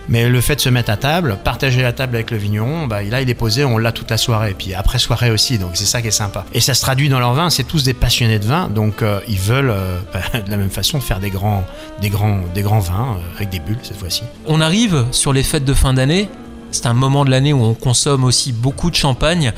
Mais 0.10 0.30
le 0.30 0.40
fait 0.40 0.56
de 0.56 0.62
se 0.62 0.70
mettre 0.70 0.90
à 0.90 0.98
table, 0.98 1.38
partager 1.44 1.82
la 1.82 1.92
table 1.92 2.16
avec 2.16 2.32
le 2.32 2.38
vigneron, 2.38 2.88
bah, 2.88 3.04
là 3.04 3.22
il 3.22 3.30
est 3.30 3.36
posé, 3.36 3.66
on 3.66 3.78
l'a 3.78 3.92
toute 3.92 4.10
la 4.10 4.18
soirée, 4.18 4.52
et 4.52 4.54
puis 4.54 4.74
après 4.74 5.00
soirée 5.00 5.32
aussi, 5.32 5.58
donc 5.58 5.72
c'est 5.74 5.86
ça 5.86 6.02
qui 6.02 6.08
est 6.08 6.12
sympa. 6.12 6.46
Et 6.54 6.62
ça 6.62 6.74
se 6.74 6.82
traduit 6.82 7.10
dans 7.10 7.20
leur 7.20 7.34
vin, 7.34 7.50
c'est 7.50 7.66
tous 7.66 7.84
des 7.84 7.94
passionnés 7.94 8.40
de 8.40 8.46
vin, 8.46 8.70
donc 8.70 9.02
euh, 9.02 9.20
ils 9.28 9.40
veulent 9.40 9.70
euh, 9.70 10.00
bah, 10.14 10.40
de 10.40 10.50
la 10.50 10.58
même 10.58 10.70
façon 10.70 11.02
faire 11.02 11.20
des 11.20 11.30
grands, 11.30 11.66
des 12.02 12.10
grands, 12.10 12.40
des 12.54 12.62
grands 12.62 12.80
vins 12.80 13.18
euh, 13.18 13.36
avec 13.36 13.50
des 13.50 13.60
bulles 13.60 13.80
cette 13.84 13.98
fois-ci. 13.98 14.24
On 14.46 14.62
arrive 14.62 15.06
sur 15.12 15.34
les 15.34 15.44
fêtes 15.44 15.66
de 15.66 15.74
fin 15.74 15.94
d'année, 15.94 16.30
c'est 16.72 16.86
un 16.86 16.94
moment 16.94 17.26
de 17.26 17.30
l'année 17.30 17.52
où 17.52 17.64
on 17.64 17.74
consomme 17.74 18.24
aussi 18.24 18.54
beaucoup 18.54 18.90
de 18.90 18.96
champagne. 18.96 19.52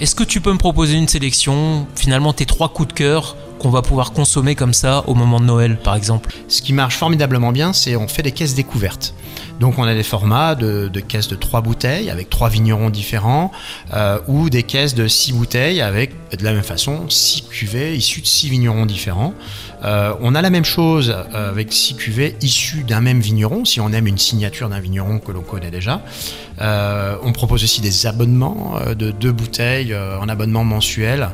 Est-ce 0.00 0.16
que 0.16 0.24
tu 0.24 0.40
peux 0.40 0.52
me 0.52 0.58
proposer 0.58 0.94
une 0.94 1.06
sélection, 1.06 1.86
finalement 1.94 2.32
tes 2.32 2.46
trois 2.46 2.68
coups 2.68 2.88
de 2.88 2.94
cœur 2.94 3.36
qu'on 3.60 3.70
va 3.70 3.80
pouvoir 3.80 4.12
consommer 4.12 4.56
comme 4.56 4.74
ça 4.74 5.04
au 5.06 5.14
moment 5.14 5.38
de 5.38 5.44
Noël 5.44 5.78
par 5.78 5.94
exemple? 5.94 6.34
Ce 6.48 6.62
qui 6.62 6.72
marche 6.72 6.96
formidablement 6.96 7.52
bien, 7.52 7.72
c'est 7.72 7.94
on 7.94 8.08
fait 8.08 8.22
des 8.22 8.32
caisses 8.32 8.56
découvertes. 8.56 9.14
Donc 9.60 9.78
on 9.78 9.84
a 9.84 9.94
des 9.94 10.02
formats 10.02 10.54
de, 10.54 10.88
caisses 11.00 11.28
de 11.28 11.36
3 11.36 11.60
bouteilles 11.60 12.10
avec 12.10 12.30
trois 12.30 12.48
vignerons 12.48 12.90
différents 12.90 13.52
euh, 13.92 14.18
ou 14.26 14.50
des 14.50 14.62
caisses 14.62 14.94
de 14.94 15.06
6 15.06 15.32
bouteilles 15.32 15.80
avec 15.80 16.12
de 16.36 16.44
la 16.44 16.52
même 16.52 16.62
façon 16.62 17.08
6 17.08 17.42
cuvées 17.50 17.96
issues 17.96 18.20
de 18.20 18.26
6 18.26 18.48
vignerons 18.48 18.86
différents. 18.86 19.34
Euh, 19.84 20.14
on 20.20 20.34
a 20.34 20.42
la 20.42 20.50
même 20.50 20.64
chose 20.64 21.14
euh, 21.34 21.50
avec 21.50 21.72
6 21.72 21.94
cuvées 21.94 22.36
issues 22.40 22.84
d'un 22.84 23.00
même 23.00 23.20
vigneron 23.20 23.64
si 23.64 23.80
on 23.80 23.92
aime 23.92 24.06
une 24.06 24.18
signature 24.18 24.68
d'un 24.68 24.80
vigneron 24.80 25.18
que 25.18 25.30
l'on 25.30 25.42
connaît 25.42 25.70
déjà. 25.70 26.02
on 26.60 27.32
propose 27.32 27.62
aussi 27.62 27.80
des 27.80 28.06
abonnements 28.06 28.78
de 28.96 29.10
deux 29.10 29.32
bouteilles 29.32 29.94
en 29.94 30.28
abonnement 30.28 30.64
mensuel. 30.64 31.30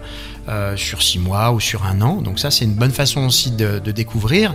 sur 0.77 1.03
6 1.03 1.19
mois 1.21 1.53
ou 1.53 1.61
sur 1.61 1.85
un 1.85 2.01
an. 2.01 2.21
Donc 2.23 2.39
ça, 2.39 2.51
c'est 2.51 2.65
une 2.65 2.75
bonne 2.75 2.91
façon 2.91 3.27
aussi 3.27 3.51
de 3.53 3.93
découvrir. 3.93 4.55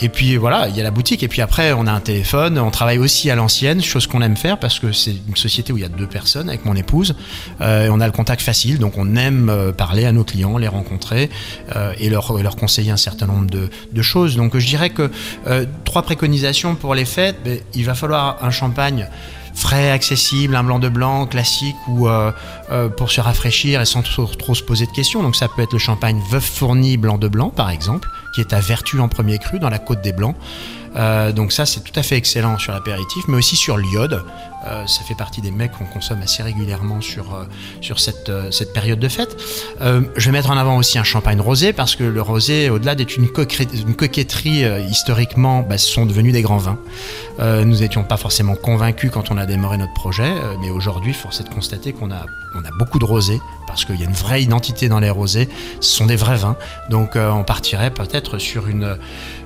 Et 0.00 0.08
puis 0.08 0.36
voilà, 0.36 0.68
il 0.68 0.76
y 0.76 0.80
a 0.80 0.82
la 0.82 0.90
boutique. 0.90 1.22
Et 1.22 1.28
puis 1.28 1.40
après, 1.40 1.72
on 1.72 1.86
a 1.86 1.92
un 1.92 2.00
téléphone. 2.00 2.58
On 2.58 2.70
travaille 2.70 2.98
aussi 2.98 3.30
à 3.30 3.36
l'ancienne, 3.36 3.80
chose 3.82 4.06
qu'on 4.06 4.22
aime 4.22 4.36
faire 4.36 4.58
parce 4.58 4.80
que 4.80 4.92
c'est 4.92 5.14
une 5.28 5.36
société 5.36 5.72
où 5.72 5.76
il 5.76 5.82
y 5.82 5.86
a 5.86 5.88
deux 5.88 6.06
personnes 6.06 6.48
avec 6.48 6.64
mon 6.64 6.74
épouse. 6.74 7.14
Euh, 7.60 7.88
on 7.92 8.00
a 8.00 8.06
le 8.06 8.12
contact 8.12 8.42
facile, 8.42 8.78
donc 8.78 8.94
on 8.98 9.14
aime 9.16 9.48
euh, 9.48 9.72
parler 9.72 10.04
à 10.04 10.12
nos 10.12 10.24
clients, 10.24 10.58
les 10.58 10.68
rencontrer 10.68 11.30
euh, 11.76 11.92
et 11.98 12.10
leur, 12.10 12.36
leur 12.42 12.56
conseiller 12.56 12.90
un 12.90 12.96
certain 12.96 13.26
nombre 13.26 13.48
de, 13.48 13.70
de 13.92 14.02
choses. 14.02 14.36
Donc 14.36 14.56
je 14.58 14.66
dirais 14.66 14.90
que 14.90 15.10
euh, 15.46 15.64
trois 15.84 16.02
préconisations 16.02 16.74
pour 16.74 16.94
les 16.94 17.04
fêtes. 17.04 17.36
Ben, 17.44 17.58
il 17.74 17.84
va 17.84 17.94
falloir 17.94 18.38
un 18.42 18.50
champagne 18.50 19.08
frais, 19.54 19.90
accessible, 19.90 20.56
un 20.56 20.64
blanc 20.64 20.78
de 20.78 20.88
blanc 20.88 21.26
classique 21.26 21.76
ou 21.88 22.08
euh, 22.08 22.32
euh, 22.70 22.88
pour 22.88 23.10
se 23.10 23.20
rafraîchir 23.20 23.80
et 23.80 23.84
sans 23.84 24.02
trop, 24.02 24.54
se 24.54 24.62
poser 24.62 24.86
de 24.86 24.90
questions. 24.90 25.22
Donc 25.22 25.36
ça 25.36 25.48
peut 25.48 25.62
être 25.62 25.72
le 25.72 25.78
champagne 25.78 26.20
Veuve 26.30 26.42
Fourni 26.44 26.96
blanc 26.96 27.18
de 27.18 27.28
blanc 27.28 27.50
par 27.50 27.70
exemple, 27.70 28.08
qui 28.34 28.40
est 28.40 28.52
à 28.52 28.60
vertu 28.60 29.00
en 29.00 29.08
premier 29.08 29.38
cru 29.38 29.58
dans 29.58 29.70
la 29.70 29.78
côte 29.78 30.02
des 30.02 30.12
blancs. 30.12 30.36
Euh, 30.96 31.32
donc 31.32 31.50
ça 31.52 31.66
c'est 31.66 31.80
tout 31.80 31.98
à 31.98 32.02
fait 32.02 32.16
excellent 32.16 32.58
sur 32.58 32.72
l'apéritif, 32.72 33.24
mais 33.28 33.36
aussi 33.36 33.56
sur 33.56 33.78
l'iode. 33.78 34.22
Ça 34.86 35.02
fait 35.06 35.14
partie 35.14 35.42
des 35.42 35.50
mecs 35.50 35.72
qu'on 35.72 35.84
consomme 35.84 36.22
assez 36.22 36.42
régulièrement 36.42 37.02
sur, 37.02 37.46
sur 37.82 38.00
cette, 38.00 38.32
cette 38.50 38.72
période 38.72 38.98
de 38.98 39.10
fête. 39.10 39.36
je 39.78 40.24
vais 40.24 40.30
mettre 40.30 40.48
en 40.48 40.56
avant 40.56 40.78
aussi 40.78 40.98
un 40.98 41.04
champagne 41.04 41.38
rosé 41.38 41.74
parce 41.74 41.96
que 41.96 42.02
le 42.02 42.22
rosé, 42.22 42.70
au-delà 42.70 42.94
d'être 42.94 43.14
une, 43.18 43.24
une, 43.24 43.94
coquetterie 43.94 44.64
historiquement, 44.88 45.60
bah, 45.60 45.76
sont 45.76 46.06
devenus 46.06 46.32
des 46.32 46.40
grands 46.40 46.56
vins. 46.56 46.78
Nous 47.38 47.78
n'étions 47.80 48.04
pas 48.04 48.16
forcément 48.16 48.54
convaincus 48.54 49.10
quand 49.12 49.30
on 49.30 49.36
a 49.36 49.46
démarré 49.46 49.76
notre 49.76 49.92
projet, 49.94 50.32
mais 50.60 50.70
aujourd'hui, 50.70 51.12
force 51.12 51.40
est 51.40 51.44
de 51.44 51.48
constater 51.48 51.92
qu'on 51.92 52.10
a, 52.10 52.26
on 52.54 52.64
a 52.64 52.70
beaucoup 52.78 52.98
de 52.98 53.04
rosés 53.04 53.40
parce 53.66 53.84
qu'il 53.84 53.96
y 53.98 54.02
a 54.02 54.06
une 54.06 54.12
vraie 54.12 54.42
identité 54.42 54.88
dans 54.88 55.00
les 55.00 55.10
rosés. 55.10 55.48
Ce 55.80 55.96
sont 55.96 56.06
des 56.06 56.16
vrais 56.16 56.36
vins. 56.36 56.56
Donc 56.90 57.16
on 57.16 57.42
partirait 57.42 57.90
peut-être 57.90 58.38
sur 58.38 58.68
une, 58.68 58.96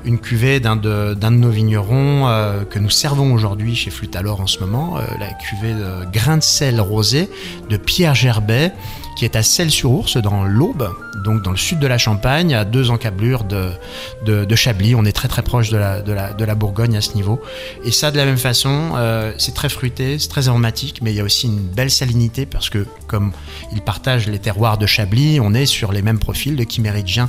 une 0.04 0.18
cuvée 0.18 0.60
d'un 0.60 0.76
de, 0.76 1.14
de, 1.14 1.28
nos 1.28 1.50
vignerons 1.50 2.26
que 2.68 2.78
nous 2.78 2.90
servons 2.90 3.32
aujourd'hui 3.32 3.74
chez 3.74 3.90
Flutalor 3.90 4.40
en 4.40 4.46
ce 4.46 4.60
moment 4.60 4.98
la 5.18 5.32
cuvée 5.32 5.72
de 5.72 6.04
grain 6.12 6.36
de 6.36 6.42
sel 6.42 6.80
rosé 6.80 7.30
de 7.68 7.76
Pierre 7.76 8.14
Gerbet, 8.14 8.72
qui 9.18 9.24
est 9.24 9.34
à 9.34 9.42
Celles-sur-Ours, 9.42 10.16
dans 10.18 10.44
l'Aube, 10.44 10.88
donc 11.24 11.42
dans 11.42 11.50
le 11.50 11.56
sud 11.56 11.80
de 11.80 11.88
la 11.88 11.98
Champagne, 11.98 12.54
à 12.54 12.64
deux 12.64 12.90
encablures 12.90 13.42
de, 13.42 14.54
Chablis. 14.54 14.94
On 14.94 15.04
est 15.04 15.12
très 15.12 15.26
très 15.26 15.42
proche 15.42 15.70
de 15.70 15.76
la, 15.76 16.54
Bourgogne 16.54 16.96
à 16.96 17.00
ce 17.00 17.14
niveau. 17.14 17.42
Et 17.84 17.90
ça, 17.90 18.12
de 18.12 18.16
la 18.16 18.24
même 18.24 18.38
façon, 18.38 18.92
euh, 18.94 19.32
c'est 19.36 19.54
très 19.54 19.68
fruité, 19.68 20.20
c'est 20.20 20.28
très 20.28 20.48
aromatique, 20.48 21.00
mais 21.02 21.12
il 21.12 21.16
y 21.16 21.20
a 21.20 21.24
aussi 21.24 21.48
une 21.48 21.58
belle 21.58 21.90
salinité 21.90 22.46
parce 22.46 22.70
que, 22.70 22.86
comme 23.08 23.32
ils 23.72 23.82
partagent 23.82 24.28
les 24.28 24.38
terroirs 24.38 24.78
de 24.78 24.86
Chablis, 24.86 25.40
on 25.40 25.52
est 25.52 25.66
sur 25.66 25.90
les 25.90 26.02
mêmes 26.02 26.20
profils 26.20 26.54
de 26.54 26.64
Chiméridien 26.68 27.28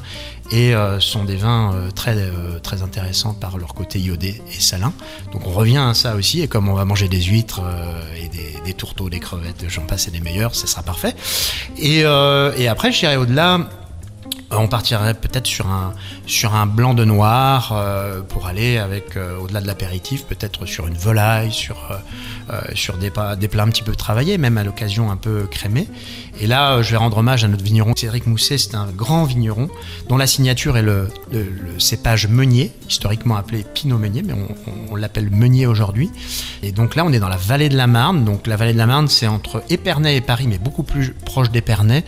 et 0.52 0.74
euh, 0.74 1.00
sont 1.00 1.26
des 1.26 1.36
vins 1.36 1.74
euh, 1.74 1.92
très, 1.92 2.16
euh, 2.16 2.60
très 2.60 2.82
intéressants 2.82 3.34
par 3.34 3.58
leur 3.58 3.74
côté 3.74 4.00
iodé 4.00 4.42
et 4.52 4.60
salin. 4.60 4.94
Donc 5.32 5.46
on 5.46 5.52
revient 5.52 5.78
à 5.78 5.94
ça 5.94 6.16
aussi, 6.16 6.42
et 6.42 6.48
comme 6.48 6.70
on 6.70 6.74
va 6.74 6.86
manger 6.86 7.08
des 7.08 7.22
huîtres 7.22 7.62
et 8.16 8.30
des, 8.66 8.74
tourteaux, 8.74 9.10
des 9.10 9.20
crevettes, 9.20 9.66
j'en 9.68 9.82
passe 9.82 10.08
et 10.08 10.12
des 10.12 10.20
meilleurs, 10.20 10.56
ça 10.56 10.68
sera 10.68 10.84
parfait. 10.84 11.16
Et, 11.78 12.00
et 12.02 12.68
après, 12.68 12.92
je 12.92 13.00
dirais 13.00 13.16
au-delà, 13.16 13.60
on 14.52 14.68
partirait 14.68 15.14
peut-être 15.14 15.48
sur 15.48 15.68
un, 15.68 15.94
sur 16.26 16.56
un 16.56 16.66
blanc 16.66 16.94
de 16.94 17.04
noir 17.04 17.74
pour 18.30 18.48
aller 18.48 18.78
avec, 18.78 19.18
au-delà 19.42 19.62
de 19.62 19.68
l'apéritif, 19.68 20.26
peut-être 20.26 20.66
sur 20.66 20.88
une 20.88 20.98
volaille, 20.98 21.52
sur, 21.52 21.78
sur 22.74 22.98
des, 22.98 23.12
des, 23.40 23.48
plats 23.48 23.64
un 23.64 23.70
petit 23.70 23.84
peu 23.84 23.96
travaillés, 23.96 24.38
même 24.38 24.58
à 24.58 24.64
l'occasion 24.64 25.12
un 25.12 25.18
peu 25.18 25.48
crémés. 25.50 25.88
Et 26.42 26.48
là, 26.48 26.82
je 26.82 26.92
vais 26.92 26.98
rendre 26.98 27.18
hommage 27.18 27.44
à 27.44 27.48
notre 27.48 27.64
vigneron 27.64 27.94
Cédric 27.96 28.26
Mousset, 28.26 28.58
c'est 28.58 28.76
un 28.76 28.88
grand 28.88 29.26
vigneron 29.26 29.70
dont 30.08 30.18
la 30.18 30.28
signature 30.28 30.78
est 30.78 30.82
le, 30.82 31.10
cépage 31.78 32.28
meunier, 32.28 32.72
historiquement 32.88 33.36
appelé 33.36 33.66
Pinot 33.74 33.98
Meunier, 33.98 34.24
mais 34.24 34.34
on, 34.90 34.96
l'appelle 34.96 35.30
Meunier 35.30 35.66
aujourd'hui. 35.66 36.10
Et 36.64 36.72
donc 36.72 36.96
là, 36.96 37.06
on 37.06 37.12
est 37.12 37.20
dans 37.20 37.30
la 37.30 37.38
vallée 37.38 37.70
de 37.70 37.78
la 37.78 37.88
Marne. 37.88 38.26
Donc 38.26 38.48
la 38.48 38.56
vallée 38.56 38.74
de 38.74 38.78
la 38.78 38.86
Marne, 38.86 39.08
c'est 39.08 39.28
entre 39.28 39.64
Épernay 39.70 40.18
et 40.18 40.22
Paris, 40.22 40.46
mais 40.48 40.58
beaucoup 40.58 40.84
plus 40.84 41.14
proche 41.26 41.52
d'Épernay, 41.52 42.04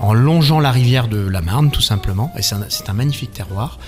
en 0.00 0.14
longeant 0.14 0.60
la 0.60 0.70
rivière 0.70 1.08
de 1.08 1.18
la 1.18 1.40
Marne, 1.40 1.70
tout 1.70 1.80
simplement. 1.80 2.32
Et 2.38 2.42
c'est 2.42 2.88
un, 2.88 2.92
magnifique 2.92 3.32
terroir. 3.32 3.78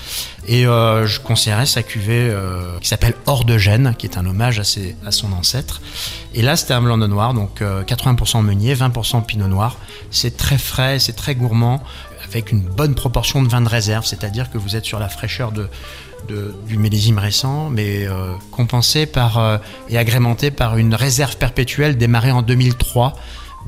Et 0.47 0.67
euh, 0.67 1.07
je 1.07 1.21
conseillerais 1.21 1.67
sa 1.67 1.83
cuvée 1.83 2.29
euh, 2.31 2.79
qui 2.81 2.89
s'appelle 2.89 3.15
Hors 3.27 3.45
de 3.45 3.59
Gênes, 3.59 3.95
qui 3.99 4.07
est 4.07 4.19
un 4.19 4.27
hommage 4.27 4.61
à, 4.61 5.11
son 5.11 5.33
ancêtre. 5.33 5.81
Et 6.35 6.43
là, 6.43 6.57
c'était 6.57 6.75
un 6.75 6.83
blanc 6.83 6.99
de 6.99 7.07
noir, 7.07 7.35
donc 7.35 7.61
80% 7.61 8.39
euh, 8.39 8.43
meunier, 8.43 8.75
20% 8.75 9.25
pinot 9.25 9.49
noir. 9.49 9.77
C'est 10.11 10.37
très 10.37 10.59
frais, 10.59 10.99
c'est 10.99 11.15
très 11.15 11.35
gourmand, 11.35 11.83
avec 12.25 12.53
une 12.53 12.61
bonne 12.61 12.95
proportion 12.95 13.43
de 13.43 13.49
vin 13.49 13.61
de 13.61 13.69
réserve, 13.69 14.07
c'est-à-dire 14.07 14.51
que 14.51 14.59
vous 14.59 14.77
êtes 14.77 14.85
sur 14.85 14.99
la 14.99 15.09
fraîcheur 15.09 15.53
du 15.53 16.79
millésime 16.79 17.19
récent, 17.19 17.69
mais 17.71 18.07
euh, 18.07 18.35
compensé 18.51 19.07
par 19.07 19.39
euh, 19.39 19.59
et 19.89 19.99
agrémenté 19.99 20.51
par 20.51 20.77
une 20.77 20.95
réserve 20.95 21.37
perpétuelle 21.37 21.97
démarrée 21.97 22.33
en 22.33 22.43
2003 22.43 23.15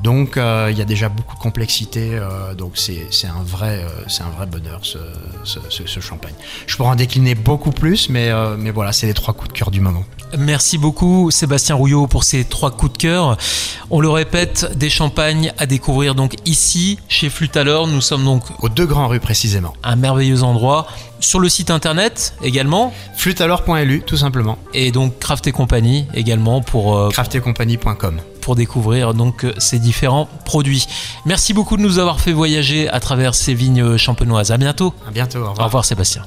donc 0.02 0.36
euh, 0.36 0.68
il 0.70 0.78
y 0.78 0.82
a 0.82 0.84
déjà 0.84 1.08
beaucoup 1.08 1.34
de 1.34 1.40
complexité, 1.40 2.10
euh, 2.12 2.54
donc 2.54 2.72
c'est 2.76 3.08
un, 3.26 3.42
vrai, 3.42 3.84
euh, 3.84 4.24
un 4.24 4.30
vrai 4.30 4.46
bonheur 4.46 4.80
ce, 4.82 4.98
ce, 5.44 5.86
ce, 5.86 6.00
champagne. 6.00 6.34
Je 6.66 6.76
pourrais 6.76 6.90
en 6.90 6.94
décliner 6.94 7.34
beaucoup 7.34 7.70
plus, 7.70 8.08
mais, 8.08 8.30
mais 8.58 8.70
voilà, 8.70 8.92
c'est 8.92 9.06
les 9.06 9.14
trois 9.14 9.34
coups 9.34 9.48
de 9.48 9.58
cœur 9.58 9.70
du 9.70 9.80
moment. 9.80 10.04
Merci 10.36 10.78
beaucoup 10.78 11.30
Sébastien 11.30 11.76
Rouillot 11.76 12.06
pour 12.06 12.24
ces 12.24 12.44
trois 12.44 12.70
coups 12.70 12.92
de 12.92 12.98
cœur. 12.98 13.36
On 13.90 14.00
le 14.00 14.10
répète, 14.10 14.76
des 14.76 14.90
champagnes 14.90 15.52
à 15.58 15.66
découvrir 15.66 16.14
donc 16.14 16.34
ici, 16.44 16.98
chez 17.08 17.30
Flutalor. 17.30 17.86
Nous 17.86 18.00
sommes 18.00 18.24
donc 18.24 18.42
aux 18.60 18.68
deux 18.68 18.86
grands 18.86 19.08
rues 19.08 19.20
précisément. 19.20 19.74
Un 19.82 19.96
merveilleux 19.96 20.42
endroit. 20.42 20.86
Sur 21.20 21.40
le 21.40 21.48
site 21.48 21.70
internet 21.70 22.34
également. 22.42 22.92
Flutalor.lu 23.16 24.02
tout 24.04 24.16
simplement. 24.16 24.58
Et 24.74 24.90
donc 24.90 25.18
Craft 25.18 25.46
et 25.46 25.52
compagnie 25.52 26.06
également 26.14 26.60
pour... 26.60 26.96
Euh, 26.96 27.08
Craftetcompagnie.com 27.10 28.20
pour 28.44 28.56
découvrir 28.56 29.14
donc 29.14 29.46
ces 29.58 29.78
différents 29.78 30.28
produits. 30.44 30.86
Merci 31.24 31.54
beaucoup 31.54 31.76
de 31.78 31.82
nous 31.82 31.98
avoir 31.98 32.20
fait 32.20 32.32
voyager 32.32 32.88
à 32.90 33.00
travers 33.00 33.34
ces 33.34 33.54
vignes 33.54 33.96
champenoises. 33.96 34.52
À 34.52 34.58
bientôt. 34.58 34.92
À 35.08 35.10
bientôt. 35.10 35.38
Au 35.38 35.48
revoir, 35.48 35.60
au 35.60 35.64
revoir 35.64 35.84
Sébastien. 35.84 36.22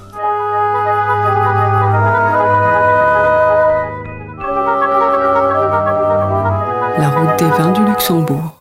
La 6.98 7.10
route 7.10 7.40
des 7.40 7.50
vins 7.50 7.72
du 7.72 7.86
Luxembourg. 7.86 8.57